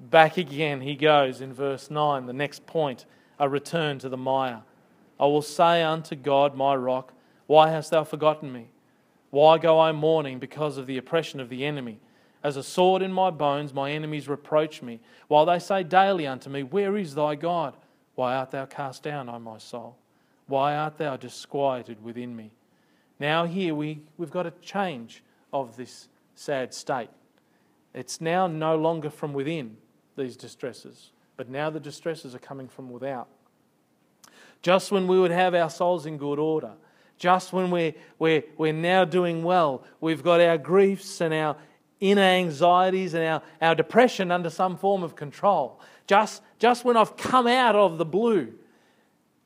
[0.00, 3.06] Back again he goes in verse 9, the next point,
[3.38, 4.62] a return to the mire.
[5.18, 7.12] I will say unto God, my rock,
[7.46, 8.68] Why hast thou forgotten me?
[9.30, 12.00] Why go I mourning because of the oppression of the enemy?
[12.42, 16.50] As a sword in my bones, my enemies reproach me, while they say daily unto
[16.50, 17.74] me, Where is thy God?
[18.14, 19.96] Why art thou cast down, O my soul?
[20.46, 22.50] Why art thou disquieted within me?
[23.18, 27.10] Now, here we, we've got a change of this sad state.
[27.94, 29.76] It's now no longer from within,
[30.16, 33.28] these distresses, but now the distresses are coming from without.
[34.62, 36.72] Just when we would have our souls in good order,
[37.18, 39.84] just when we're, we're, we're now doing well.
[40.00, 41.56] We've got our griefs and our
[42.00, 45.80] inner anxieties and our, our depression under some form of control.
[46.06, 48.52] Just, just when I've come out of the blue.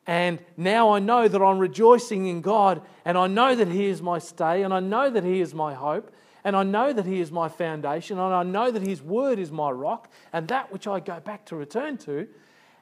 [0.05, 4.01] And now I know that I'm rejoicing in God, and I know that He is
[4.01, 6.11] my stay, and I know that He is my hope,
[6.43, 9.51] and I know that He is my foundation, and I know that His word is
[9.51, 12.27] my rock, and that which I go back to return to.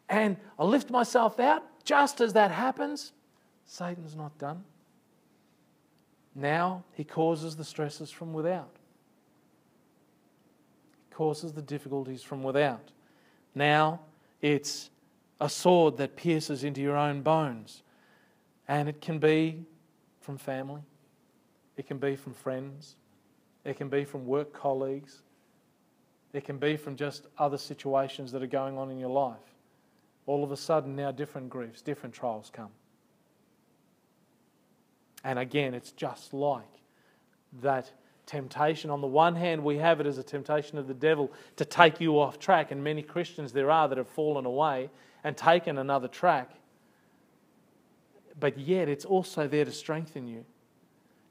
[0.09, 1.63] And I lift myself out.
[1.83, 3.11] Just as that happens,
[3.65, 4.63] Satan's not done.
[6.33, 8.77] Now he causes the stresses from without.
[11.09, 12.91] He causes the difficulties from without.
[13.57, 14.01] Now
[14.41, 14.89] it's
[15.41, 17.83] a sword that pierces into your own bones.
[18.67, 19.65] And it can be
[20.19, 20.81] from family,
[21.77, 22.95] it can be from friends,
[23.63, 25.21] it can be from work colleagues,
[26.33, 29.37] it can be from just other situations that are going on in your life.
[30.25, 32.71] All of a sudden, now different griefs, different trials come.
[35.23, 36.81] And again, it's just like
[37.61, 37.89] that
[38.27, 38.91] temptation.
[38.91, 41.99] On the one hand, we have it as a temptation of the devil to take
[41.99, 44.91] you off track, and many Christians there are that have fallen away
[45.23, 46.51] and taken another track.
[48.39, 50.45] But yet, it's also there to strengthen you,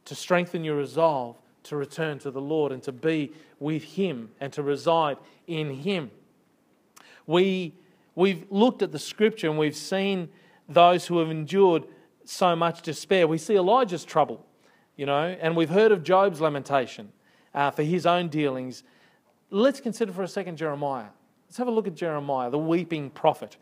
[0.06, 1.36] to strengthen your resolve
[1.66, 5.16] to return to the Lord and to be with Him and to reside
[5.46, 6.10] in Him.
[7.26, 7.74] We,
[8.14, 10.28] we've looked at the scripture and we've seen
[10.68, 11.84] those who have endured
[12.24, 13.26] so much despair.
[13.26, 14.45] We see Elijah's trouble,
[14.96, 17.12] you know, and we've heard of Job's lamentation
[17.54, 18.82] uh, for his own dealings.
[19.50, 21.08] Let's consider for a second Jeremiah.
[21.46, 23.56] Let's have a look at Jeremiah, the weeping prophet.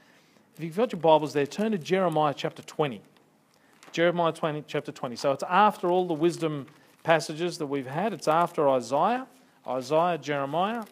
[0.57, 3.03] If you've got your Bibles there, turn to Jeremiah chapter 20.
[3.93, 5.17] Jeremiah 20, chapter 20.
[5.17, 6.67] So it's after all the wisdom
[7.03, 9.27] passages that we've had, it's after Isaiah.
[9.67, 10.85] Isaiah, Jeremiah.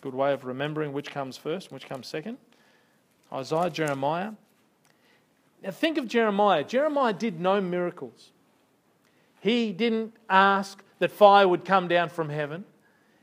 [0.00, 2.38] Good way of remembering which comes first and which comes second.
[3.32, 4.32] Isaiah, Jeremiah.
[5.62, 6.64] Now think of Jeremiah.
[6.64, 8.32] Jeremiah did no miracles.
[9.40, 12.64] He didn't ask that fire would come down from heaven.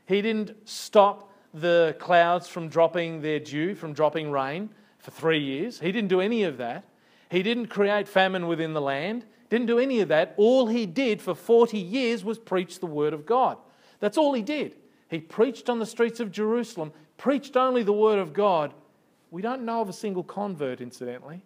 [0.06, 5.80] He didn't stop the clouds from dropping their dew, from dropping rain for three years.
[5.80, 6.84] He didn't do any of that.
[7.30, 9.24] He didn't create famine within the land.
[9.50, 10.34] Didn't do any of that.
[10.36, 13.58] All he did for 40 years was preach the word of God.
[14.00, 14.76] That's all he did.
[15.08, 18.74] He preached on the streets of Jerusalem, preached only the word of God.
[19.30, 21.42] We don't know of a single convert, incidentally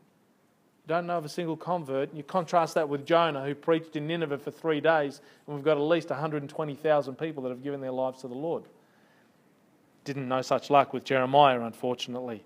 [0.86, 2.08] don't know of a single convert.
[2.08, 5.64] And You contrast that with Jonah, who preached in Nineveh for three days, and we've
[5.64, 8.64] got at least 120,000 people that have given their lives to the Lord.
[10.04, 12.42] Didn't know such luck with Jeremiah, unfortunately.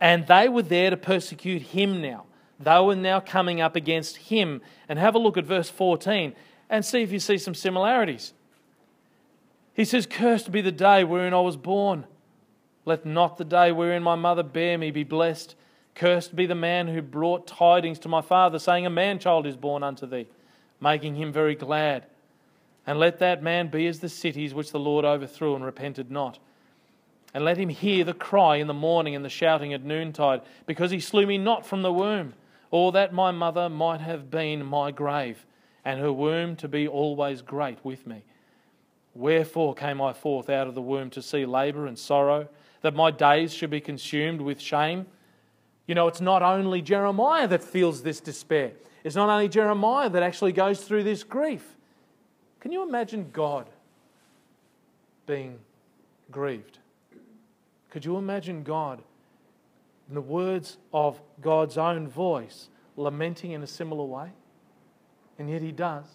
[0.00, 2.26] And they were there to persecute him now.
[2.58, 4.62] They were now coming up against him.
[4.88, 6.34] And have a look at verse 14
[6.70, 8.32] and see if you see some similarities.
[9.74, 12.06] He says, Cursed be the day wherein I was born.
[12.84, 15.54] Let not the day wherein my mother bare me be blessed.
[15.94, 19.56] Cursed be the man who brought tidings to my father, saying, A man child is
[19.56, 20.26] born unto thee,
[20.80, 22.06] making him very glad.
[22.86, 26.38] And let that man be as the cities which the Lord overthrew and repented not.
[27.34, 30.90] And let him hear the cry in the morning and the shouting at noontide, because
[30.90, 32.34] he slew me not from the womb,
[32.70, 35.46] or that my mother might have been my grave,
[35.84, 38.24] and her womb to be always great with me.
[39.14, 42.48] Wherefore came I forth out of the womb to see labour and sorrow,
[42.80, 45.06] that my days should be consumed with shame?
[45.86, 48.72] You know, it's not only Jeremiah that feels this despair.
[49.04, 51.64] It's not only Jeremiah that actually goes through this grief.
[52.60, 53.68] Can you imagine God
[55.26, 55.58] being
[56.30, 56.78] grieved?
[57.90, 59.02] Could you imagine God,
[60.08, 64.30] in the words of God's own voice, lamenting in a similar way?
[65.38, 66.06] And yet He does.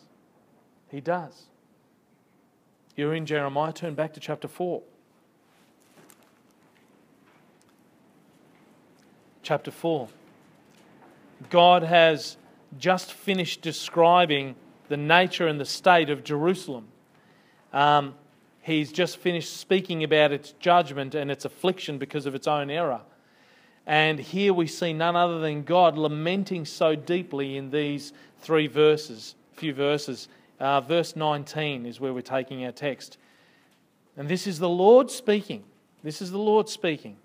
[0.89, 1.47] He does.
[2.95, 4.82] You're in Jeremiah, turn back to chapter 4.
[9.47, 10.09] Chapter 4.
[11.49, 12.35] God has
[12.77, 14.55] just finished describing
[14.89, 16.89] the nature and the state of Jerusalem.
[17.71, 18.15] Um,
[18.61, 22.99] he's just finished speaking about its judgment and its affliction because of its own error.
[23.85, 29.35] And here we see none other than God lamenting so deeply in these three verses,
[29.53, 30.27] few verses.
[30.59, 33.17] Uh, verse 19 is where we're taking our text.
[34.17, 35.63] And this is the Lord speaking.
[36.03, 37.15] This is the Lord speaking.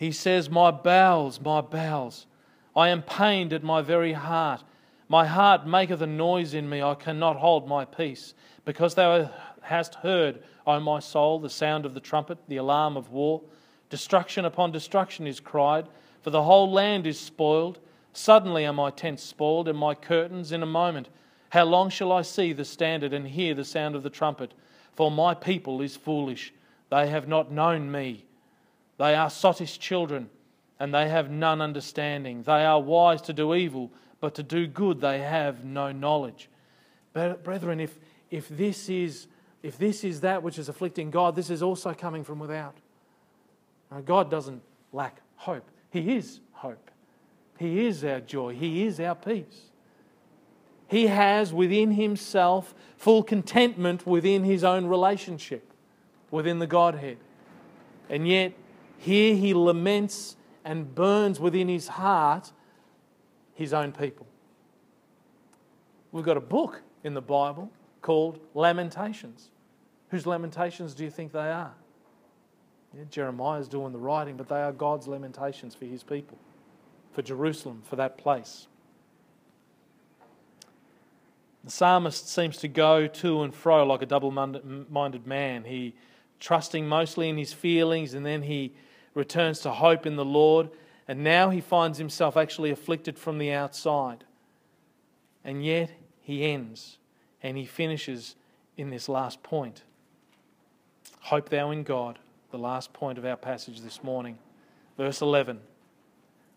[0.00, 2.24] He says, My bowels, my bowels,
[2.74, 4.64] I am pained at my very heart.
[5.10, 8.32] My heart maketh a noise in me, I cannot hold my peace.
[8.64, 9.30] Because thou
[9.60, 13.42] hast heard, O my soul, the sound of the trumpet, the alarm of war.
[13.90, 15.86] Destruction upon destruction is cried,
[16.22, 17.78] for the whole land is spoiled.
[18.14, 21.10] Suddenly are my tents spoiled, and my curtains in a moment.
[21.50, 24.54] How long shall I see the standard and hear the sound of the trumpet?
[24.94, 26.54] For my people is foolish.
[26.88, 28.24] They have not known me.
[29.00, 30.28] They are sottish children,
[30.78, 32.42] and they have none understanding.
[32.42, 33.90] They are wise to do evil
[34.20, 36.48] but to do good they have no knowledge.
[37.12, 37.98] But, brethren, if,
[38.30, 39.26] if, this is,
[39.62, 42.76] if this is that which is afflicting God, this is also coming from without.
[43.90, 46.90] Now, God doesn't lack hope, He is hope.
[47.58, 49.70] He is our joy, He is our peace.
[50.86, 55.72] He has within Himself full contentment within His own relationship,
[56.30, 57.16] within the Godhead.
[58.08, 58.52] And yet,
[59.00, 62.52] here He laments and burns within His heart
[63.60, 64.26] his own people.
[66.12, 67.70] We've got a book in the Bible
[68.00, 69.50] called Lamentations.
[70.08, 71.74] Whose lamentations do you think they are?
[72.96, 76.38] Yeah, Jeremiah's doing the writing, but they are God's lamentations for his people,
[77.12, 78.66] for Jerusalem, for that place.
[81.62, 85.64] The psalmist seems to go to and fro like a double minded man.
[85.64, 85.94] He
[86.40, 88.72] trusting mostly in his feelings, and then he
[89.14, 90.70] returns to hope in the Lord.
[91.08, 94.24] And now he finds himself actually afflicted from the outside.
[95.44, 95.90] And yet
[96.20, 96.98] he ends
[97.42, 98.36] and he finishes
[98.76, 99.82] in this last point.
[101.20, 102.18] Hope thou in God,
[102.50, 104.38] the last point of our passage this morning.
[104.96, 105.60] Verse 11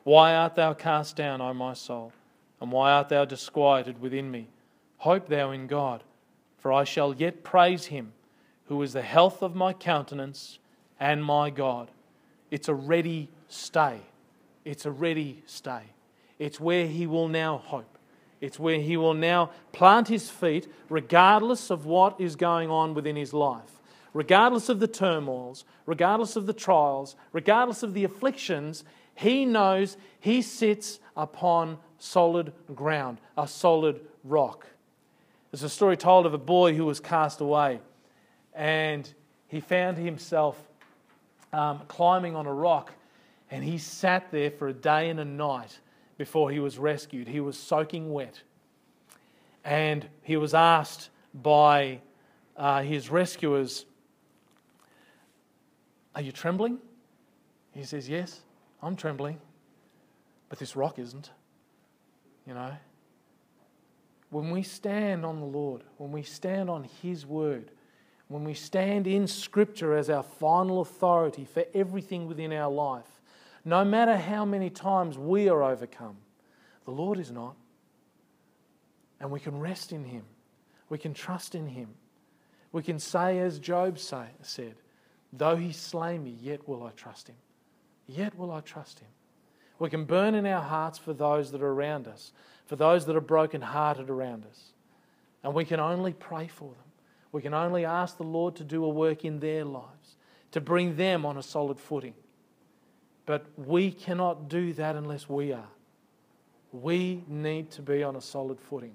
[0.04, 2.12] Why art thou cast down, O my soul?
[2.62, 4.47] And why art thou disquieted within me?
[4.97, 6.04] Hope thou in God,
[6.58, 8.14] for I shall yet praise him,
[8.68, 10.60] who is the health of my countenance
[10.99, 11.89] and my God.
[12.54, 13.97] It's a ready stay.
[14.64, 15.82] It's a ready stay.
[16.38, 17.97] It's where he will now hope.
[18.41, 23.16] It's where he will now plant his feet, regardless of what is going on within
[23.16, 23.82] his life,
[24.14, 28.84] regardless of the turmoils, regardless of the trials, regardless of the afflictions.
[29.16, 34.68] He knows he sits upon solid ground, a solid rock.
[35.49, 37.80] There's a story told of a boy who was cast away,
[38.54, 39.12] and
[39.47, 40.68] he found himself
[41.54, 42.91] um, climbing on a rock
[43.49, 45.80] and he sat there for a day and a night
[46.18, 47.28] before he was rescued.
[47.28, 48.41] He was soaking wet.
[49.64, 52.01] And he was asked by
[52.58, 53.86] uh, his rescuers,
[56.16, 56.80] Are you trembling?
[57.74, 58.41] He says, Yes,
[58.82, 59.39] I'm trembling.
[60.49, 61.32] But this rock isn't.
[62.45, 62.74] You know?
[64.30, 67.70] When we stand on the Lord, when we stand on His word,
[68.28, 73.21] when we stand in Scripture as our final authority for everything within our life,
[73.65, 76.17] no matter how many times we are overcome,
[76.86, 77.55] the Lord is not.
[79.19, 80.24] And we can rest in Him.
[80.89, 81.89] We can trust in Him.
[82.71, 84.76] We can say, as Job say, said,
[85.32, 87.38] Though He slay me, yet will I trust Him.
[88.05, 89.07] Yet will I trust Him.
[89.80, 92.34] We can burn in our hearts for those that are around us,
[92.65, 94.74] for those that are broken-hearted around us.
[95.43, 96.92] And we can only pray for them.
[97.34, 100.15] We can only ask the Lord to do a work in their lives,
[100.51, 102.13] to bring them on a solid footing.
[103.25, 105.67] But we cannot do that unless we are.
[106.71, 108.93] We need to be on a solid footing.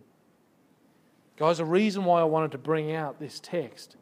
[1.36, 3.97] Guys, the reason why I wanted to bring out this text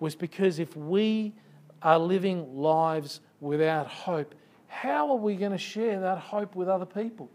[0.00, 1.32] was because if we
[1.80, 4.34] are living lives without hope,
[4.68, 7.28] how are we going to share that hope with other people?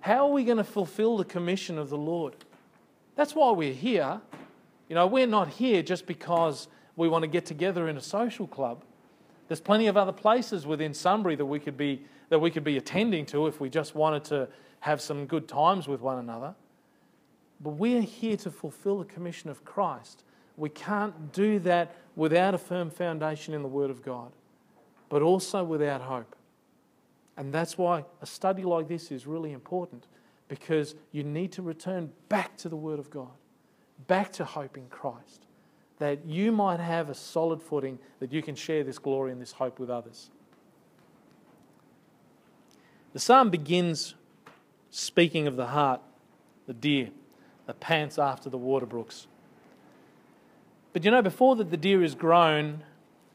[0.00, 2.34] How are we going to fulfill the commission of the Lord?
[3.16, 4.20] That's why we're here.
[4.88, 8.46] You know, we're not here just because we want to get together in a social
[8.46, 8.84] club.
[9.48, 12.76] There's plenty of other places within Sunbury that we could be that we could be
[12.76, 14.48] attending to if we just wanted to
[14.80, 16.54] have some good times with one another.
[17.60, 20.24] But we're here to fulfill the commission of Christ.
[20.56, 24.32] We can't do that without a firm foundation in the Word of God,
[25.08, 26.34] but also without hope.
[27.36, 30.06] And that's why a study like this is really important
[30.48, 33.32] because you need to return back to the Word of God,
[34.06, 35.46] back to hope in Christ,
[35.98, 39.52] that you might have a solid footing that you can share this glory and this
[39.52, 40.30] hope with others.
[43.12, 44.14] The psalm begins
[44.90, 46.00] speaking of the hart,
[46.66, 47.10] the deer,
[47.66, 49.26] that pants after the water brooks.
[50.92, 52.82] But you know, before that the deer is grown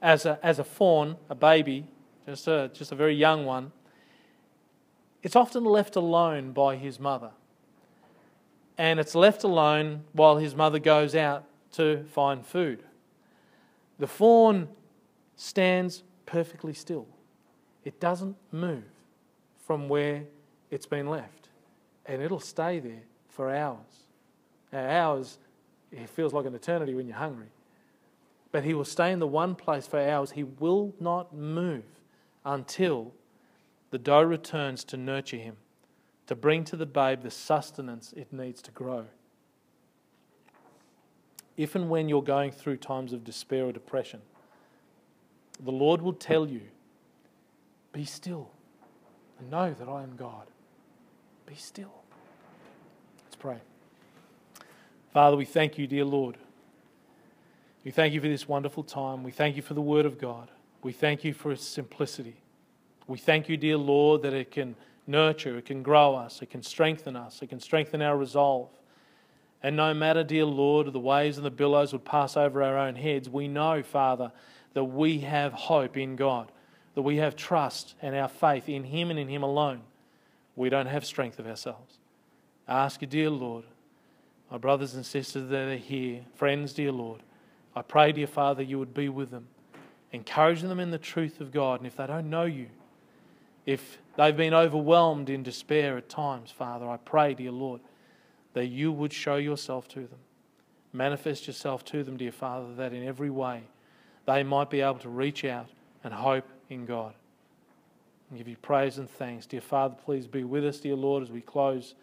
[0.02, 1.88] as a, as a fawn, a baby,
[2.28, 3.72] just a, just a very young one,
[5.22, 7.32] it's often left alone by his mother.
[8.82, 12.82] And it's left alone while his mother goes out to find food.
[14.00, 14.70] The fawn
[15.36, 17.06] stands perfectly still,
[17.86, 18.86] it doesn't move
[19.60, 20.24] from where
[20.72, 21.50] it's been left.
[22.08, 24.08] And it'll stay there for hours.
[24.74, 25.38] Now, hours,
[25.92, 27.52] it feels like an eternity when you're hungry.
[28.52, 30.32] But he will stay in the one place for hours.
[30.32, 31.84] He will not move
[32.44, 33.14] until
[33.92, 35.58] the doe returns to nurture him,
[36.32, 39.04] to bring to the babe the sustenance it needs to grow.
[41.58, 44.22] If and when you're going through times of despair or depression,
[45.60, 46.62] the Lord will tell you,
[47.92, 48.50] Be still
[49.40, 50.48] and know that I am God.
[51.46, 51.92] Be still.
[53.26, 53.58] Let's pray.
[55.12, 56.38] Father, we thank you, dear Lord.
[57.84, 59.24] We thank you for this wonderful time.
[59.24, 60.50] We thank you for the Word of God.
[60.82, 62.38] We thank you for its simplicity.
[63.06, 64.78] We thank you, dear Lord, that it can
[65.08, 68.70] nurture, it can grow us, it can strengthen us, it can strengthen our resolve.
[69.64, 72.96] And no matter, dear Lord, the waves and the billows would pass over our own
[72.96, 74.32] heads, we know, Father,
[74.74, 76.52] that we have hope in God,
[76.96, 79.82] that we have trust and our faith in Him and in Him alone.
[80.56, 82.00] We don't have strength of ourselves.
[82.68, 83.66] I ask you, dear Lord,
[84.50, 87.22] my brothers and sisters that are here, friends, dear Lord,
[87.76, 89.48] I pray, dear Father, you would be with them,
[90.12, 91.80] encouraging them in the truth of God.
[91.80, 92.68] And if they don't know you,
[93.66, 97.82] if they've been overwhelmed in despair at times, Father, I pray, dear Lord,
[98.54, 100.20] that you would show yourself to them.
[100.94, 103.64] Manifest yourself to them, dear Father, that in every way
[104.26, 105.70] they might be able to reach out
[106.04, 107.14] and hope in God.
[108.30, 109.46] And give you praise and thanks.
[109.46, 111.96] Dear Father, please be with us, dear Lord, as we close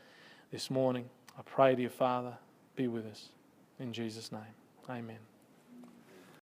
[0.50, 1.08] this morning.
[1.38, 2.34] I pray, dear Father,
[2.76, 3.28] be with us.
[3.78, 4.42] In Jesus' name,
[4.88, 5.37] amen.